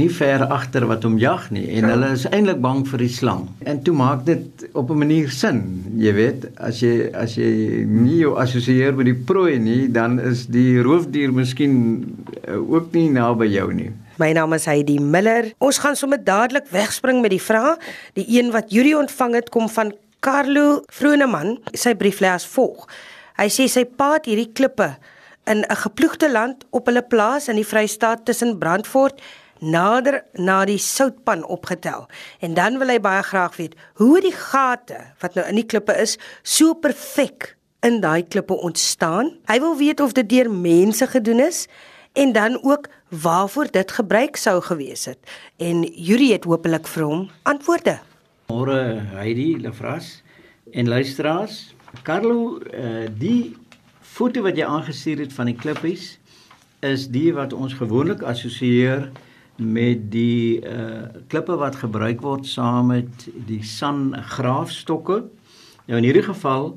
nie 0.00 0.08
ver 0.08 0.46
agter 0.48 0.86
wat 0.88 1.02
hom 1.04 1.18
jag 1.20 1.50
nie 1.52 1.66
en 1.76 1.84
ja. 1.84 1.90
hulle 1.92 2.12
is 2.16 2.24
eintlik 2.30 2.62
bang 2.64 2.80
vir 2.88 3.02
die 3.04 3.10
slang. 3.12 3.42
En 3.68 3.82
toe 3.84 3.92
maak 3.96 4.24
dit 4.24 4.64
op 4.72 4.90
'n 4.90 4.98
manier 4.98 5.30
sin. 5.30 5.84
Jy 5.96 6.12
weet, 6.16 6.46
as 6.56 6.80
jy 6.80 7.10
as 7.12 7.36
jy 7.36 7.84
nie 7.84 8.22
jou 8.22 8.38
assosieer 8.40 8.94
met 8.96 9.06
die 9.06 9.14
prooi 9.14 9.58
nie, 9.58 9.88
dan 9.92 10.18
is 10.20 10.46
die 10.46 10.80
roofdier 10.80 11.32
miskien 11.32 12.16
uh, 12.48 12.56
ook 12.56 12.92
nie 12.92 13.10
naby 13.10 13.46
jou 13.52 13.72
nie. 13.72 13.90
My 14.16 14.32
naam 14.32 14.52
is 14.52 14.64
Heidi 14.64 14.98
Miller. 14.98 15.52
Ons 15.58 15.78
gaan 15.78 15.96
sommer 15.96 16.24
dadelik 16.24 16.68
wegspring 16.70 17.20
met 17.20 17.30
die 17.30 17.42
vraag. 17.42 17.76
Die 18.14 18.26
een 18.28 18.50
wat 18.52 18.72
Yuri 18.72 18.94
ontvang 18.94 19.34
het 19.34 19.48
kom 19.50 19.68
van 19.68 19.92
Carlo 20.20 20.82
Vroneman. 20.88 21.58
Sy 21.72 21.94
brief 21.94 22.20
lê 22.20 22.28
as 22.28 22.46
volg. 22.46 22.88
Hy 23.36 23.48
sê 23.48 23.68
sy 23.68 23.84
pa 23.84 24.14
het 24.14 24.26
hierdie 24.26 24.52
klippe 24.52 24.96
in 25.44 25.64
'n 25.64 25.76
geploegde 25.76 26.30
land 26.30 26.64
op 26.70 26.86
hulle 26.86 27.02
plaas 27.02 27.48
in 27.48 27.56
die 27.56 27.66
Vrystaat 27.66 28.24
tussen 28.24 28.58
Brandfort 28.58 29.22
nader 29.58 30.24
na 30.32 30.64
die 30.64 30.78
soutpan 30.78 31.44
opgetel. 31.44 32.06
En 32.38 32.54
dan 32.54 32.78
wil 32.78 32.88
hy 32.88 33.00
baie 33.00 33.22
graag 33.22 33.56
weet 33.56 33.74
hoe 33.94 34.20
die 34.20 34.34
gate 34.34 34.98
wat 35.22 35.34
nou 35.34 35.46
in 35.48 35.54
die 35.54 35.66
klippe 35.66 35.94
is 35.94 36.18
so 36.42 36.74
perfek 36.74 37.56
in 37.82 38.00
daai 38.00 38.22
klippe 38.26 38.54
ontstaan. 38.54 39.36
Hy 39.46 39.58
wil 39.62 39.76
weet 39.76 40.00
of 40.00 40.12
dit 40.12 40.28
deur 40.28 40.50
mense 40.50 41.06
gedoen 41.06 41.40
is 41.40 41.66
en 42.12 42.32
dan 42.32 42.58
ook 42.62 42.88
waarvoor 43.08 43.70
dit 43.70 43.92
gebruik 43.92 44.36
sou 44.36 44.60
gewees 44.60 45.04
het. 45.04 45.18
En 45.56 45.82
Yuri 45.82 46.32
het 46.32 46.44
hopelik 46.44 46.86
vir 46.86 47.04
hom 47.04 47.30
antwoorde. 47.42 47.98
Môre 48.52 49.00
Heidi 49.14 49.56
Lefras 49.60 50.22
en 50.72 50.88
luisteraars. 50.88 51.74
Carlo, 52.02 52.58
uh, 52.72 53.06
die 53.18 53.56
foto 54.12 54.42
wat 54.44 54.58
jy 54.60 54.66
aangestuur 54.68 55.22
het 55.24 55.32
van 55.32 55.48
die 55.48 55.56
klippies 55.56 56.16
is 56.84 57.06
die 57.14 57.30
wat 57.32 57.54
ons 57.56 57.72
gewoonlik 57.78 58.24
assosieer 58.28 59.06
met 59.56 60.08
die 60.12 60.60
uh 60.68 61.06
klippe 61.32 61.56
wat 61.60 61.78
gebruik 61.80 62.20
word 62.24 62.48
saam 62.48 62.90
met 62.92 63.26
die 63.48 63.62
san 63.64 64.10
graafstokke. 64.34 65.22
Nou 65.86 66.00
in 66.00 66.08
hierdie 66.08 66.26
geval 66.26 66.74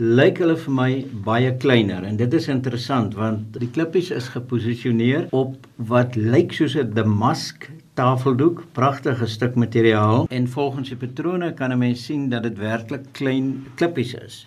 lyk 0.00 0.40
hulle 0.40 0.56
vir 0.56 0.74
my 0.78 0.90
baie 1.26 1.50
kleiner 1.60 2.06
en 2.08 2.16
dit 2.16 2.36
is 2.38 2.48
interessant 2.48 3.16
want 3.18 3.58
die 3.60 3.68
klippies 3.74 4.08
is 4.16 4.30
geposisioneer 4.32 5.28
op 5.36 5.66
wat 5.92 6.16
lyk 6.16 6.54
soos 6.56 6.76
'n 6.76 6.94
damask 6.96 7.68
tafeldoek, 8.00 8.64
pragtige 8.72 9.26
stuk 9.26 9.54
materiaal 9.54 10.26
en 10.30 10.48
volgens 10.48 10.88
die 10.88 10.96
patrone 10.96 11.52
kan 11.52 11.72
'n 11.72 11.78
mens 11.78 12.04
sien 12.04 12.30
dat 12.30 12.42
dit 12.42 12.56
werklik 12.58 13.12
klein 13.12 13.66
klippies 13.76 14.14
is. 14.14 14.46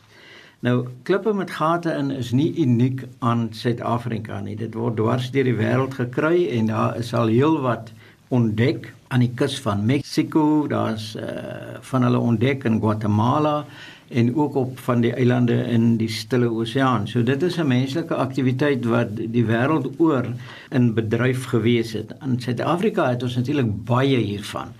Nou 0.63 0.85
klippe 1.03 1.33
met 1.35 1.49
gate 1.51 1.91
in 1.91 2.11
is 2.15 2.29
nie 2.31 2.53
uniek 2.63 3.01
aan 3.19 3.49
Suid-Afrika 3.51 4.37
nie. 4.39 4.55
Dit 4.55 4.77
word 4.79 4.95
dwars 4.95 5.25
deur 5.35 5.43
die 5.43 5.57
wêreld 5.57 5.97
gekry 5.99 6.45
en 6.55 6.69
daar 6.71 6.95
is 7.01 7.09
al 7.13 7.33
heelwat 7.33 7.91
ontdek 8.31 8.87
aan 9.11 9.25
die 9.25 9.33
kus 9.35 9.57
van 9.65 9.83
Mexiko, 9.89 10.63
daar's 10.71 11.17
uh 11.19 11.81
van 11.83 12.07
hulle 12.07 12.19
ontdek 12.29 12.63
in 12.63 12.79
Guatemala 12.79 13.65
en 14.07 14.31
ook 14.39 14.55
op 14.55 14.79
van 14.79 15.03
die 15.03 15.11
eilande 15.11 15.57
in 15.67 15.97
die 15.99 16.07
Stille 16.07 16.47
Oseaan. 16.47 17.07
So 17.11 17.23
dit 17.23 17.43
is 17.43 17.59
'n 17.59 17.67
menslike 17.67 18.15
aktiwiteit 18.15 18.85
wat 18.85 19.17
die 19.17 19.43
wêreld 19.43 19.91
oor 19.99 20.31
in 20.71 20.93
bedryf 20.93 21.43
gewees 21.51 21.91
het. 21.91 22.15
In 22.23 22.39
Suid-Afrika 22.39 23.09
het 23.09 23.23
ons 23.23 23.35
natuurlik 23.35 23.83
baie 23.83 24.17
hiervan 24.17 24.71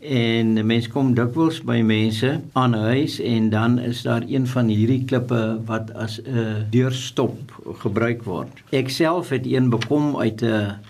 en 0.00 0.66
mense 0.66 0.88
kom 0.88 1.12
dikwels 1.14 1.58
by 1.68 1.80
mense 1.84 2.40
aan 2.56 2.74
huis 2.74 3.18
en 3.20 3.50
dan 3.52 3.78
is 3.78 4.02
daar 4.02 4.24
een 4.24 4.46
van 4.48 4.70
hierdie 4.72 5.04
klippe 5.04 5.60
wat 5.68 5.92
as 5.92 6.20
'n 6.24 6.66
deurstop 6.70 7.36
gebruik 7.78 8.22
word. 8.24 8.62
Ek 8.70 8.88
self 8.88 9.28
het 9.28 9.46
een 9.46 9.68
bekom 9.68 10.16
uit 10.16 10.42
'n 10.42 10.80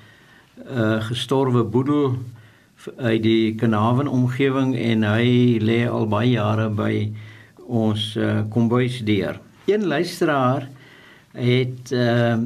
'n 0.66 1.02
gestorwe 1.02 1.64
boedel 1.64 2.18
uit 2.96 3.22
die 3.22 3.54
Kanaven 3.54 4.06
omgewing 4.06 4.76
en 4.76 5.02
hy 5.02 5.58
lê 5.60 5.88
al 5.90 6.06
baie 6.06 6.30
jare 6.30 6.68
by 6.68 7.10
ons 7.66 8.16
uh, 8.16 8.40
kombuis 8.48 9.04
deur. 9.04 9.40
Een 9.64 9.86
luisteraar 9.86 10.68
het 11.32 11.92
uh, 11.92 12.36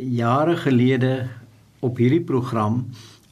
jare 0.00 0.56
gelede 0.56 1.26
op 1.80 1.96
hierdie 1.96 2.24
program 2.24 2.86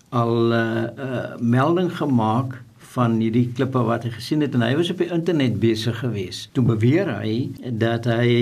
al 0.08 0.34
'n 0.34 0.52
uh, 0.52 1.04
uh, 1.04 1.36
melding 1.40 1.96
gemaak 1.96 2.63
van 2.94 3.18
hierdie 3.20 3.48
klippe 3.56 3.82
wat 3.86 4.06
hy 4.06 4.12
gesien 4.14 4.44
het 4.44 4.54
en 4.54 4.64
hy 4.66 4.74
was 4.78 4.90
op 4.92 5.02
die 5.02 5.10
internet 5.14 5.58
besig 5.62 5.98
geweest. 6.02 6.50
Toe 6.56 6.64
beweer 6.74 7.10
hy 7.20 7.34
dat 7.84 8.08
hy 8.10 8.34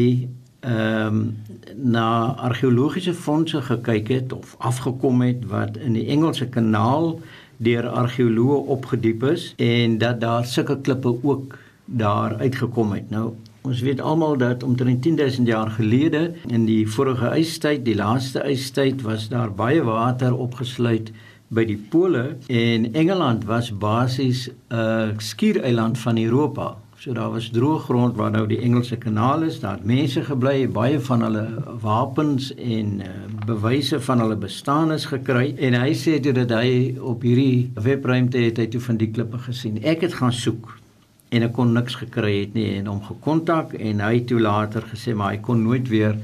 ehm 0.62 1.16
um, 1.16 1.22
na 1.74 2.34
argeologiese 2.46 3.14
fondse 3.14 3.58
gekyk 3.66 4.10
het 4.14 4.32
of 4.32 4.54
afgekom 4.58 5.22
het 5.24 5.46
wat 5.50 5.76
in 5.76 5.96
die 5.98 6.06
Engelse 6.14 6.46
kanaal 6.54 7.16
deur 7.62 7.88
argeoloë 7.88 8.60
opgediep 8.76 9.24
is 9.32 9.48
en 9.58 9.98
dat 9.98 10.20
daar 10.20 10.46
sulke 10.46 10.78
klippe 10.80 11.16
ook 11.22 11.58
daar 11.84 12.36
uitgekom 12.38 12.92
het. 12.92 13.10
Nou 13.10 13.32
Ons 13.62 13.80
weet 13.80 14.00
almal 14.00 14.36
dat 14.36 14.62
omtrent 14.62 15.02
10000 15.02 15.46
jaar 15.46 15.70
gelede 15.70 16.32
in 16.50 16.64
die 16.66 16.82
vorige 16.88 17.28
ystyd, 17.38 17.84
die 17.86 17.94
laaste 17.94 18.42
ystyd, 18.50 19.04
was 19.06 19.28
daar 19.30 19.52
baie 19.54 19.82
water 19.86 20.34
opgesluit 20.34 21.12
by 21.52 21.64
die 21.68 21.78
pole 21.92 22.36
en 22.48 22.86
Engeland 22.96 23.44
was 23.44 23.68
basies 23.70 24.48
'n 24.48 24.74
uh, 24.74 25.18
skiereiland 25.18 25.98
van 25.98 26.18
Europa. 26.18 26.76
So 26.96 27.12
daar 27.12 27.30
was 27.30 27.50
droë 27.50 27.78
grond 27.78 28.16
waar 28.16 28.30
nou 28.30 28.46
die 28.46 28.60
Engelse 28.60 28.96
kanaal 28.96 29.42
is, 29.42 29.60
daar 29.60 29.72
het 29.72 29.84
mense 29.84 30.22
gebly, 30.22 30.68
baie 30.68 31.00
van 31.00 31.22
hulle 31.22 31.46
wapens 31.82 32.54
en 32.54 33.00
uh, 33.00 33.08
bewyse 33.46 34.00
van 34.00 34.20
hulle 34.20 34.36
bestaan 34.36 34.92
is 34.92 35.04
gekry 35.10 35.54
en 35.58 35.74
hy 35.74 35.90
sê 35.98 36.20
toe 36.22 36.32
dat 36.32 36.50
hy 36.50 36.94
op 37.00 37.22
hierdie 37.22 37.72
webruimte 37.74 38.38
het 38.38 38.56
hy 38.56 38.68
toe 38.70 38.80
van 38.80 38.96
die 38.96 39.10
klippe 39.10 39.38
gesien. 39.38 39.82
Ek 39.82 40.06
het 40.06 40.14
gaan 40.14 40.32
soek 40.32 40.78
en 41.28 41.42
ek 41.42 41.52
kon 41.52 41.72
niks 41.72 41.98
gekry 42.04 42.38
het 42.40 42.54
nie 42.54 42.68
en 42.78 42.86
hom 42.86 43.02
gekontak 43.02 43.74
en 43.74 44.00
hy 44.00 44.20
toe 44.28 44.40
later 44.40 44.86
gesê 44.94 45.14
maar 45.14 45.34
hy 45.34 45.42
kon 45.42 45.62
nooit 45.66 45.88
weer 45.88 46.14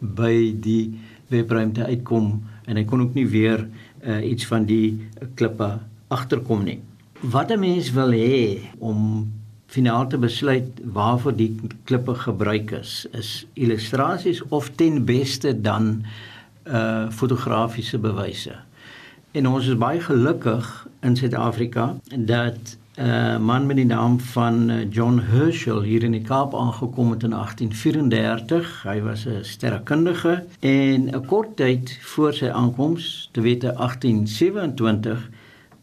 by 0.00 0.52
die 0.60 1.00
webruimte 1.28 1.84
uitkom 1.84 2.42
en 2.66 2.76
hy 2.76 2.84
kon 2.84 3.00
ook 3.00 3.14
nie 3.14 3.26
weer 3.30 3.66
uh, 4.02 4.20
iets 4.30 4.46
van 4.46 4.66
die 4.68 5.08
klippe 5.34 5.78
agterkom 6.08 6.64
nie. 6.64 6.80
Wat 7.20 7.50
'n 7.50 7.58
mens 7.60 7.90
wil 7.90 8.12
hê 8.12 8.60
om 8.78 9.32
finaal 9.66 10.06
te 10.06 10.18
besluit 10.18 10.80
waarvoor 10.92 11.36
die 11.36 11.50
klippe 11.84 12.14
gebruik 12.14 12.70
is, 12.70 13.06
is 13.12 13.46
illustrasies 13.54 14.42
of 14.48 14.70
ten 14.74 15.04
beste 15.04 15.60
dan 15.60 16.04
uh 16.66 17.10
fotografiese 17.10 17.98
bewyse. 17.98 18.54
En 19.32 19.46
ons 19.46 19.66
is 19.66 19.76
baie 19.78 20.00
gelukkig 20.00 20.86
in 21.00 21.16
Suid-Afrika 21.16 21.96
dat 22.16 22.76
'n 22.96 23.04
uh, 23.04 23.38
man 23.38 23.66
met 23.66 23.76
die 23.76 23.86
naam 23.86 24.20
van 24.20 24.70
uh, 24.70 24.76
John 24.90 25.18
Herschel 25.18 25.82
hier 25.82 26.02
in 26.02 26.12
die 26.12 26.22
Kaap 26.22 26.54
aangekom 26.54 27.10
het 27.10 27.22
in 27.22 27.30
1834. 27.30 28.82
Hy 28.82 29.00
was 29.02 29.26
'n 29.26 29.44
sterrekundige 29.44 30.44
en 30.60 31.10
'n 31.12 31.26
kort 31.26 31.56
tyd 31.56 31.98
voor 32.00 32.32
sy 32.32 32.48
aankoms, 32.48 33.28
te 33.32 33.40
wete 33.40 33.72
1827, 33.76 35.28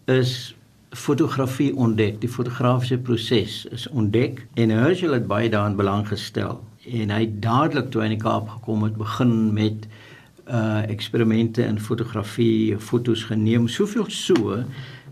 is 0.05 0.55
fotografie 0.89 1.75
ontdek. 1.75 2.21
Die 2.21 2.29
fotografiese 2.29 2.97
proses 2.97 3.65
is 3.65 3.89
ontdek 3.89 4.47
en 4.53 4.69
Herschel 4.69 5.13
het 5.13 5.27
baie 5.27 5.49
daarin 5.49 5.75
belang 5.75 6.07
gestel. 6.07 6.63
En 6.91 7.09
hy 7.09 7.19
het 7.19 7.41
dadelik 7.41 7.91
toe 7.91 8.01
hy 8.01 8.09
in 8.09 8.17
die 8.17 8.25
Kaap 8.25 8.49
gekom 8.49 8.83
het, 8.83 8.97
begin 8.97 9.53
met 9.53 9.87
uh 10.47 10.89
eksperimente 10.89 11.63
in 11.63 11.79
fotografie, 11.79 12.79
fotos 12.79 13.23
geneem, 13.23 13.67
soveel 13.67 14.05
so 14.09 14.63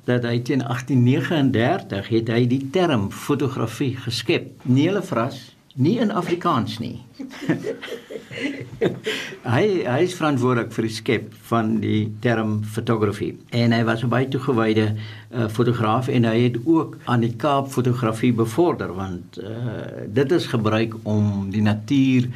dat 0.10 0.24
hy 0.24 0.40
teen 0.42 0.64
1839 0.66 2.08
het 2.10 2.30
hy 2.34 2.46
die 2.50 2.70
term 2.74 3.10
fotografie 3.12 3.96
geskep. 3.98 4.54
Nie 4.64 4.88
hulle 4.90 5.04
vras 5.06 5.52
nie 5.76 5.98
in 6.04 6.12
Afrikaans 6.12 6.80
nie. 6.80 7.00
hy 9.56 9.66
hy 9.86 10.00
is 10.06 10.16
verantwoordelik 10.18 10.72
vir 10.74 10.88
die 10.88 10.94
skep 10.96 11.28
van 11.50 11.76
die 11.84 12.06
term 12.24 12.62
fotografie 12.76 13.36
en 13.56 13.76
hy 13.76 13.82
was 13.86 14.04
'n 14.04 14.10
baie 14.10 14.28
toegewyde 14.32 14.88
uh, 14.96 15.48
fotograaf 15.48 16.08
en 16.08 16.26
hy 16.26 16.38
het 16.48 16.58
ook 16.66 16.98
aan 17.06 17.22
die 17.22 17.36
Kaap 17.36 17.70
fotografie 17.70 18.34
bevorder 18.34 18.94
want 18.96 19.38
uh, 19.38 20.08
dit 20.08 20.32
is 20.32 20.48
gebruik 20.48 20.96
om 21.04 21.52
die 21.52 21.62
natuur 21.62 22.28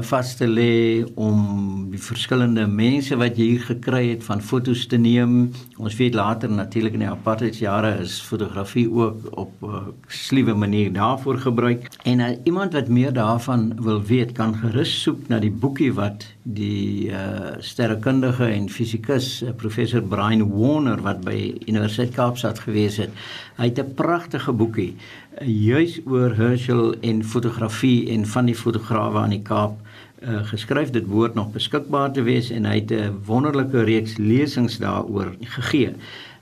vas 0.00 0.36
te 0.36 0.46
lê 0.46 1.04
om 1.14 1.88
die 1.90 2.00
verskillende 2.00 2.66
mense 2.70 3.16
wat 3.18 3.38
jy 3.38 3.46
hier 3.50 3.64
gekry 3.66 4.02
het 4.12 4.24
van 4.26 4.40
fotos 4.40 4.84
te 4.86 4.98
neem. 5.00 5.50
Ons 5.76 5.96
weet 5.98 6.14
later 6.14 6.50
natuurlik 6.50 6.94
in 6.94 7.02
die 7.02 7.10
apartheid 7.10 7.58
jare 7.58 7.96
is 8.02 8.20
fotografie 8.22 8.86
ook 8.90 9.26
op 9.32 9.52
'n 9.62 9.66
uh, 9.66 9.82
sliewe 10.06 10.54
manier 10.54 10.92
daarvoor 10.92 11.38
gebruik. 11.38 11.88
En 12.04 12.18
uh, 12.18 12.28
iemand 12.44 12.72
wat 12.72 12.88
meer 12.88 13.12
daarvan 13.12 13.72
wil 13.82 14.02
weet, 14.02 14.32
kan 14.32 14.54
gerus 14.54 15.02
soek 15.02 15.28
na 15.28 15.38
die 15.38 15.50
boekie 15.50 15.92
wat 15.92 16.26
die 16.42 17.10
uh 17.10 17.58
sterrekundige 17.58 18.44
en 18.44 18.68
fisikus 18.68 19.42
uh, 19.42 19.50
professor 19.56 20.02
Brian 20.02 20.50
Warner 20.50 21.02
wat 21.02 21.24
by 21.24 21.54
Universiteit 21.66 22.14
Kaapstad 22.14 22.58
gewees 22.58 22.96
het. 22.96 23.10
Hy 23.56 23.64
het 23.64 23.78
'n 23.78 23.94
pragtige 23.94 24.52
boekie 24.52 24.96
juis 25.44 26.00
oor 26.06 26.34
Herschel 26.36 26.94
en 27.00 27.24
fotografie 27.24 28.08
en 28.10 28.26
van 28.26 28.48
die 28.48 28.54
fotograwe 28.54 29.18
aan 29.18 29.34
die 29.34 29.42
Kaap 29.42 29.76
uh, 30.22 30.40
geskryf 30.48 30.90
dit 30.94 31.06
woord 31.06 31.34
nog 31.34 31.52
beskikbaar 31.52 32.12
te 32.12 32.24
wees 32.24 32.50
en 32.50 32.64
hy 32.64 32.80
het 32.80 32.92
'n 32.92 33.20
wonderlike 33.26 33.84
reeks 33.84 34.16
lesings 34.16 34.78
daaroor 34.78 35.34
gegee. 35.40 35.94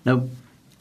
Nou 0.03 0.21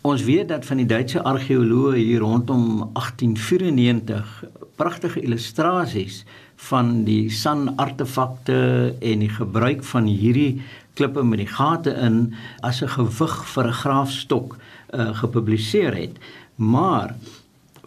ons 0.01 0.24
weet 0.24 0.48
dat 0.48 0.65
van 0.65 0.77
die 0.77 0.86
Duitse 0.86 1.24
argeoloë 1.24 1.96
hier 1.96 2.20
rondom 2.20 2.89
1894 2.93 4.43
pragtige 4.75 5.22
illustrasies 5.22 6.25
van 6.55 7.03
die 7.03 7.29
san-artefakte 7.29 8.96
en 9.00 9.20
die 9.20 9.29
gebruik 9.29 9.84
van 9.84 10.05
hierdie 10.05 10.62
klippe 10.93 11.24
met 11.24 11.38
die 11.38 11.48
gate 11.48 11.89
in 11.89 12.34
as 12.62 12.82
'n 12.82 12.88
gewig 12.88 13.46
vir 13.46 13.67
'n 13.67 13.74
graafstok 13.74 14.58
uh, 14.93 15.15
gepubliseer 15.15 15.96
het. 15.96 16.17
Maar 16.55 17.15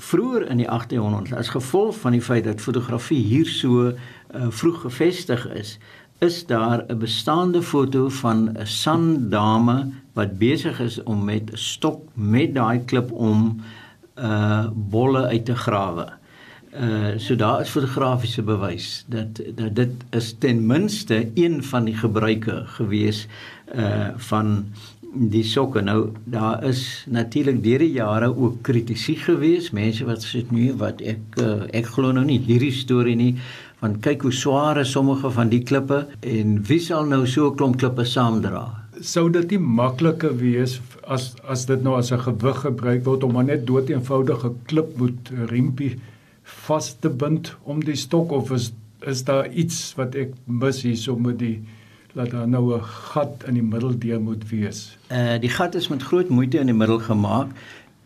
vroeër 0.06 0.48
in 0.50 0.60
die 0.62 0.68
1800s 0.70 1.34
as 1.36 1.52
gevolg 1.54 1.96
van 2.02 2.14
die 2.14 2.22
feit 2.22 2.44
dat 2.44 2.62
fotografie 2.62 3.22
hier 3.24 3.48
so 3.50 3.90
uh, 3.90 3.94
vroeg 4.48 4.80
gevestig 4.86 5.46
is, 5.58 5.78
is 6.18 6.46
daar 6.46 6.84
'n 6.88 6.98
bestaande 6.98 7.62
foto 7.62 8.08
van 8.08 8.50
'n 8.58 8.66
sandame 8.66 9.92
wat 10.12 10.38
besig 10.38 10.80
is 10.80 11.02
om 11.02 11.24
met 11.24 11.50
'n 11.52 11.56
stok 11.56 12.00
met 12.14 12.54
daai 12.54 12.84
klip 12.84 13.12
om 13.12 13.60
uh 14.16 14.66
bolle 14.74 15.26
uit 15.26 15.44
te 15.44 15.56
grawe. 15.56 16.08
Uh 16.72 17.18
so 17.18 17.36
daar 17.36 17.60
is 17.60 17.68
fotografiese 17.68 18.42
bewys 18.42 19.04
dat 19.08 19.40
dat 19.54 19.74
dit 19.76 19.92
is 20.10 20.34
ten 20.38 20.66
minste 20.66 21.30
een 21.34 21.64
van 21.64 21.84
die 21.84 21.96
gebruike 21.96 22.62
gewees 22.66 23.26
uh 23.74 24.08
van 24.16 24.72
die 25.14 25.44
sokke 25.44 25.80
nou 25.82 26.12
daar 26.24 26.64
is 26.64 27.04
natuurlik 27.06 27.62
deur 27.64 27.78
die 27.78 27.92
jare 27.92 28.28
ook 28.36 28.62
kritisie 28.66 29.16
gewees 29.16 29.70
mense 29.76 30.04
wat 30.04 30.24
sê 30.24 30.42
nee 30.50 30.72
wat 30.72 31.00
ek 31.00 31.38
uh, 31.40 31.66
ek 31.72 31.86
glo 31.94 32.12
nou 32.12 32.24
nie 32.24 32.40
hierdie 32.48 32.74
storie 32.74 33.16
nie 33.16 33.36
want 33.80 34.00
kyk 34.04 34.24
hoe 34.26 34.32
swaar 34.32 34.80
is 34.80 34.92
sommige 34.96 35.30
van 35.30 35.52
die 35.52 35.62
klippe 35.68 36.02
en 36.36 36.58
wie 36.68 36.80
sal 36.80 37.06
nou 37.06 37.24
so 37.26 37.50
'n 37.50 37.56
klomp 37.56 37.78
klippe 37.78 38.04
saamdra? 38.04 38.64
Sou 39.00 39.28
dit 39.30 39.50
nie 39.50 39.58
makliker 39.58 40.32
wees 40.40 40.80
as 41.06 41.34
as 41.44 41.66
dit 41.66 41.82
nou 41.82 41.96
as 41.96 42.12
'n 42.12 42.18
gewig 42.18 42.60
gebruik 42.64 43.04
word 43.04 43.24
om 43.24 43.32
maar 43.32 43.44
net 43.44 43.66
dood 43.66 43.90
eenvoudige 43.90 44.52
klip 44.66 44.96
moet 44.96 45.30
riempie 45.52 45.98
vas 46.66 46.94
te 47.00 47.08
bind 47.08 47.56
om 47.64 47.84
die 47.84 47.96
stok 47.96 48.32
of 48.32 48.50
is 48.50 48.72
is 49.06 49.24
daar 49.24 49.46
iets 49.52 49.94
wat 49.96 50.14
ek 50.14 50.32
mis 50.46 50.82
hierso 50.82 51.16
met 51.16 51.38
die 51.38 51.60
dat 52.16 52.30
daar 52.30 52.48
nou 52.48 52.74
'n 52.74 52.82
gat 52.82 53.44
in 53.46 53.54
die 53.54 53.62
middel 53.62 53.98
deur 53.98 54.20
moet 54.20 54.48
wees. 54.48 54.98
Uh 55.12 55.38
die 55.40 55.48
gat 55.48 55.74
is 55.74 55.88
met 55.88 56.02
groot 56.02 56.28
moeite 56.28 56.58
in 56.58 56.66
die 56.66 56.74
middel 56.74 56.98
gemaak 56.98 57.48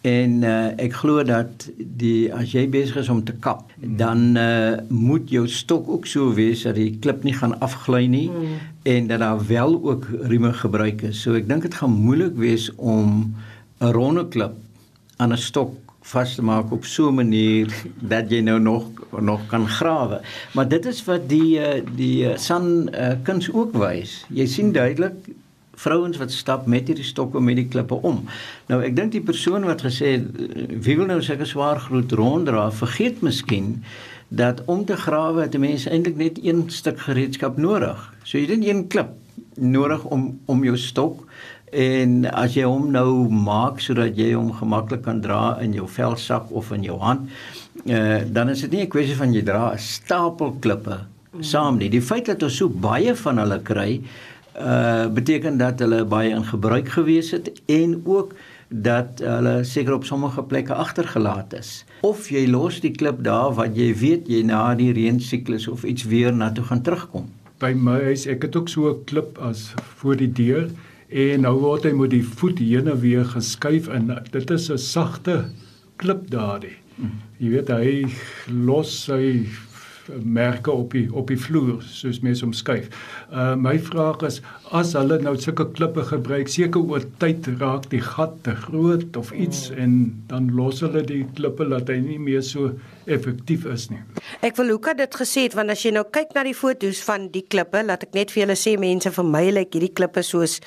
en 0.01 0.43
uh 0.43 0.67
ek 0.77 0.93
glo 0.93 1.23
dat 1.23 1.71
die 1.79 2.35
as 2.35 2.53
jy 2.53 2.69
besig 2.69 2.97
is 2.97 3.09
om 3.09 3.25
te 3.25 3.33
kap, 3.33 3.73
mm. 3.77 3.97
dan 3.97 4.37
uh 4.37 4.77
moet 4.89 5.31
jou 5.31 5.49
stok 5.49 5.89
ook 5.89 6.07
so 6.07 6.35
wees 6.35 6.63
dat 6.63 6.75
die 6.75 6.99
klip 7.01 7.23
nie 7.23 7.35
gaan 7.35 7.61
afgly 7.61 8.07
nie 8.07 8.31
mm. 8.31 8.59
en 8.83 9.07
dat 9.07 9.19
daar 9.19 9.47
wel 9.47 9.79
ook 9.83 10.07
rieme 10.23 10.53
gebruik 10.53 11.03
is. 11.03 11.23
So 11.23 11.35
ek 11.35 11.49
dink 11.49 11.63
dit 11.63 11.75
gaan 11.75 11.93
moeilik 11.93 12.35
wees 12.37 12.75
om 12.75 13.35
'n 13.79 13.93
ronde 13.93 14.29
klip 14.29 14.53
aan 15.17 15.33
'n 15.33 15.39
stok 15.39 15.90
vas 16.11 16.35
te 16.35 16.43
maak 16.43 16.73
op 16.75 16.85
so 16.85 17.09
'n 17.09 17.15
manier 17.15 17.69
dat 18.01 18.31
jy 18.31 18.41
nou 18.41 18.59
nog 18.61 18.85
nog 19.21 19.47
kan 19.47 19.69
grawe. 19.69 20.21
Maar 20.55 20.69
dit 20.69 20.87
is 20.87 21.05
wat 21.05 21.29
die 21.29 21.61
eh, 21.61 21.83
die 21.97 22.27
eh, 22.27 22.39
san 22.39 22.89
uh, 22.95 23.13
kuns 23.23 23.53
ook 23.53 23.73
wys. 23.73 24.25
Jy 24.29 24.47
sien 24.47 24.73
duidelik 24.73 25.15
vrouens 25.75 26.17
wat 26.17 26.31
stap 26.31 26.67
met 26.67 26.87
hierdie 26.87 27.05
stokke 27.05 27.41
met 27.41 27.57
die 27.57 27.69
klippe 27.69 27.95
om. 27.95 28.25
Nou 28.67 28.83
ek 28.83 28.97
dink 28.97 29.13
die 29.13 29.25
persoon 29.25 29.65
wat 29.65 29.83
gesê 29.83 30.13
het 30.19 30.27
wie 30.85 30.97
wil 30.97 31.07
nou 31.07 31.23
sulke 31.23 31.45
swaar 31.45 31.81
groot 31.81 32.13
ronddra, 32.13 32.71
vergeet 32.71 33.21
miskien 33.21 33.83
dat 34.29 34.63
om 34.65 34.85
te 34.85 34.97
grawe 34.97 35.43
het 35.43 35.59
mense 35.59 35.91
eintlik 35.91 36.17
net 36.17 36.39
een 36.45 36.65
stuk 36.71 37.01
gereedskap 37.01 37.57
nodig. 37.57 38.15
So 38.23 38.39
jy 38.39 38.47
het 38.47 38.67
een 38.67 38.87
klip 38.87 39.17
nodig 39.55 40.05
om 40.05 40.41
om 40.47 40.65
jou 40.65 40.77
stok 40.79 41.27
En 41.71 42.25
as 42.35 42.57
jy 42.59 42.65
hom 42.67 42.91
nou 42.91 43.29
maak 43.31 43.79
sodat 43.81 44.17
jy 44.19 44.33
hom 44.35 44.51
gemaklik 44.59 45.05
kan 45.07 45.21
dra 45.23 45.59
in 45.63 45.73
jou 45.77 45.87
velsak 45.87 46.51
of 46.51 46.73
in 46.75 46.83
jou 46.83 46.99
hand, 46.99 47.31
eh 47.87 48.27
dan 48.27 48.51
is 48.51 48.61
dit 48.61 48.71
nie 48.71 48.83
'n 48.83 48.89
kwessie 48.89 49.17
van 49.17 49.33
jy 49.33 49.43
dra 49.43 49.73
'n 49.73 49.79
stapel 49.79 50.57
klippe 50.61 51.07
saam 51.41 51.79
nie. 51.79 51.89
Die 51.89 52.03
feit 52.03 52.27
dat 52.27 52.43
ons 52.43 52.57
so 52.57 52.69
baie 52.69 53.15
van 53.15 53.39
hulle 53.39 53.61
kry, 53.63 54.03
uh 54.59 55.07
beteken 55.07 55.59
dat 55.59 55.79
hulle 55.79 56.05
baie 56.05 56.31
in 56.31 56.45
gebruik 56.45 56.89
gewees 56.89 57.31
het 57.31 57.53
en 57.67 58.03
ook 58.05 58.35
dat 58.69 59.21
hulle 59.23 59.65
seker 59.65 59.95
op 59.95 60.05
sommige 60.05 60.43
plekke 60.43 60.75
agtergelaat 60.75 61.53
is. 61.53 61.85
Of 62.03 62.29
jy 62.31 62.47
los 62.47 62.81
die 62.81 62.91
klip 62.91 63.23
daar 63.23 63.55
wat 63.55 63.77
jy 63.77 63.95
weet 63.95 64.29
jy 64.29 64.43
na 64.43 64.75
die 64.75 64.93
reënsiklus 64.93 65.69
of 65.69 65.85
iets 65.85 66.05
weer 66.05 66.33
na 66.33 66.51
toe 66.53 66.65
gaan 66.65 66.83
terugkom. 66.83 67.27
By 67.59 67.73
my 67.75 67.99
huis, 68.03 68.27
ek 68.27 68.43
het 68.43 68.57
ook 68.57 68.69
so 68.69 68.91
'n 68.91 69.05
klip 69.05 69.39
as 69.39 69.75
voor 69.99 70.17
die 70.17 70.33
deur 70.33 70.71
en 71.11 71.43
nou 71.47 71.57
word 71.59 71.85
hy 71.85 71.95
met 71.97 72.13
die 72.15 72.25
voet 72.25 72.59
heen 72.63 72.89
en 72.91 73.01
weer 73.01 73.25
geskuif 73.25 73.89
en 73.89 74.13
dit 74.31 74.51
is 74.51 74.71
'n 74.71 74.79
sagte 74.79 75.45
klip 75.97 76.31
daardie. 76.31 76.77
Jy 77.41 77.49
weet 77.51 77.69
hy 77.69 78.07
los 78.47 79.05
sy 79.05 79.47
merke 80.25 80.73
op 80.73 80.93
die 80.93 81.07
op 81.15 81.29
die 81.31 81.39
vloer 81.39 81.83
soos 81.87 82.21
mense 82.25 82.45
hom 82.45 82.53
skuif. 82.57 82.89
Uh 83.31 83.55
my 83.55 83.77
vraag 83.79 84.23
is 84.27 84.41
as 84.77 84.93
hulle 84.99 85.21
nou 85.23 85.37
sulke 85.39 85.67
klippe 85.77 86.03
gebruik, 86.09 86.49
seker 86.49 86.81
oor 86.81 87.05
tyd 87.23 87.47
raak 87.61 87.89
die 87.93 88.03
gat 88.05 88.37
te 88.47 88.55
groot 88.67 89.17
of 89.17 89.33
iets 89.33 89.69
en 89.71 90.23
dan 90.29 90.51
los 90.57 90.83
hulle 90.85 91.03
die 91.07 91.23
klippe 91.39 91.67
laat 91.69 91.89
hy 91.93 92.01
nie 92.03 92.19
meer 92.19 92.43
so 92.43 92.73
effektief 93.07 93.67
is 93.67 93.89
nie. 93.91 94.01
Ek 94.47 94.57
wil 94.59 94.73
Luka 94.75 94.95
dit 94.99 95.21
gesê 95.23 95.47
het 95.49 95.59
want 95.59 95.71
as 95.71 95.85
jy 95.85 95.95
nou 95.95 96.07
kyk 96.11 96.35
na 96.35 96.47
die 96.47 96.57
foto's 96.57 97.03
van 97.07 97.29
die 97.35 97.47
klippe, 97.47 97.85
laat 97.85 98.09
ek 98.09 98.17
net 98.19 98.35
vir 98.35 98.47
julle 98.47 98.59
sê 98.59 98.77
mense 98.81 99.11
vir 99.11 99.29
my 99.37 99.47
lyk 99.51 99.59
like 99.61 99.79
hierdie 99.79 99.95
klippe 99.95 100.25
soos 100.27 100.61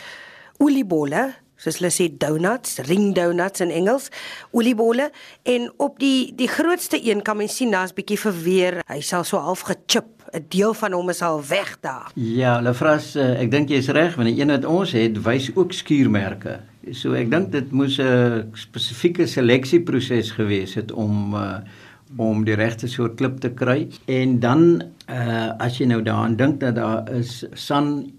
oliebolle, 0.64 1.28
soos 1.60 1.80
hulle 1.80 1.92
sê 1.94 2.10
donuts, 2.20 2.80
ring 2.88 3.14
donuts 3.16 3.64
in 3.64 3.72
Engels, 3.72 4.10
oliebolle 4.56 5.10
en 5.50 5.70
op 5.84 6.00
die 6.02 6.34
die 6.40 6.50
grootste 6.52 7.00
een 7.00 7.24
kan 7.24 7.40
mens 7.40 7.56
sien 7.60 7.72
daar's 7.76 7.96
bietjie 7.96 8.20
verweer. 8.20 8.82
Hy 8.90 9.00
sal 9.06 9.28
so 9.28 9.42
half 9.44 9.68
gechip. 9.70 10.10
'n 10.34 10.46
Deel 10.50 10.74
van 10.74 10.96
hom 10.98 11.10
is 11.14 11.22
al 11.22 11.44
weg 11.46 11.76
daar. 11.86 12.10
Ja, 12.18 12.60
Lefras, 12.60 13.12
uh, 13.16 13.36
ek 13.38 13.52
dink 13.52 13.70
jy's 13.70 13.92
reg, 13.94 14.16
want 14.18 14.32
die 14.32 14.42
een 14.42 14.50
wat 14.50 14.66
ons 14.66 14.96
het, 14.98 15.20
wys 15.22 15.52
ook 15.54 15.76
skuurmerke. 15.78 16.56
So 16.92 17.14
ek 17.14 17.30
dink 17.30 17.52
dit 17.54 17.70
moes 17.72 18.00
'n 18.02 18.50
spesifieke 18.58 19.28
seleksieproses 19.28 20.32
gewees 20.34 20.74
het 20.74 20.92
om 20.92 21.36
uh, 21.38 21.62
om 22.18 22.44
die 22.46 22.56
regte 22.58 22.88
soort 22.88 23.16
klip 23.18 23.40
te 23.40 23.50
kry. 23.54 23.88
En 24.06 24.40
dan 24.40 24.82
uh 25.10 25.54
as 25.60 25.78
jy 25.78 25.86
nou 25.86 26.02
daaraan 26.02 26.36
dink 26.36 26.60
dat 26.60 26.76
daar 26.76 27.10
is 27.14 27.46
san 27.54 28.12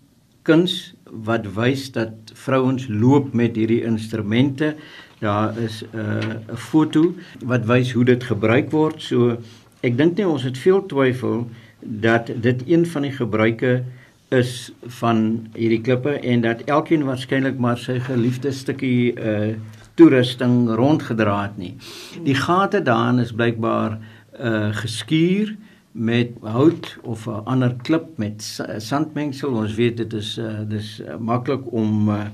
kuns 0.44 0.94
wat 1.24 1.46
wys 1.56 1.88
dat 1.94 2.32
vrouens 2.44 2.86
loop 2.88 3.32
met 3.32 3.56
hierdie 3.56 3.82
instrumente. 3.86 4.74
Daar 5.20 5.58
is 5.58 5.82
'n 5.82 5.98
uh, 5.98 6.52
'n 6.52 6.56
foto 6.56 7.14
wat 7.44 7.66
wys 7.66 7.92
hoe 7.92 8.04
dit 8.04 8.24
gebruik 8.24 8.70
word. 8.70 9.02
So 9.02 9.38
ek 9.80 9.96
dink 9.96 10.16
nie 10.16 10.28
ons 10.28 10.42
het 10.42 10.58
veel 10.58 10.86
twyfel 10.86 11.48
dat 11.80 12.30
dit 12.40 12.62
een 12.66 12.86
van 12.86 13.02
die 13.02 13.12
gebruike 13.12 13.82
is 14.28 14.72
van 15.00 15.46
hierdie 15.54 15.80
klippe 15.80 16.18
en 16.20 16.40
dat 16.40 16.64
elkeen 16.64 17.04
waarskynlik 17.04 17.58
maar 17.58 17.78
sy 17.78 17.98
geliefde 18.00 18.52
stukkie 18.52 19.14
uh 19.14 19.54
toerusting 19.94 20.74
rondgedra 20.74 21.42
het 21.42 21.56
nie. 21.56 21.76
Die 22.24 22.34
gate 22.34 22.82
daarin 22.82 23.18
is 23.18 23.32
blykbaar 23.32 23.98
uh 24.40 24.74
geskuur 24.74 25.54
met 25.94 26.30
hout 26.42 26.96
of 27.02 27.26
'n 27.26 27.44
ander 27.44 27.74
klip 27.82 28.18
met 28.18 28.42
sandmengsel. 28.78 29.50
Ons 29.54 29.74
weet 29.74 29.96
dit 29.96 30.12
is 30.12 30.38
uh 30.38 30.66
dis 30.68 31.00
uh, 31.00 31.16
maklik 31.16 31.72
om 31.72 32.08
uh, 32.08 32.26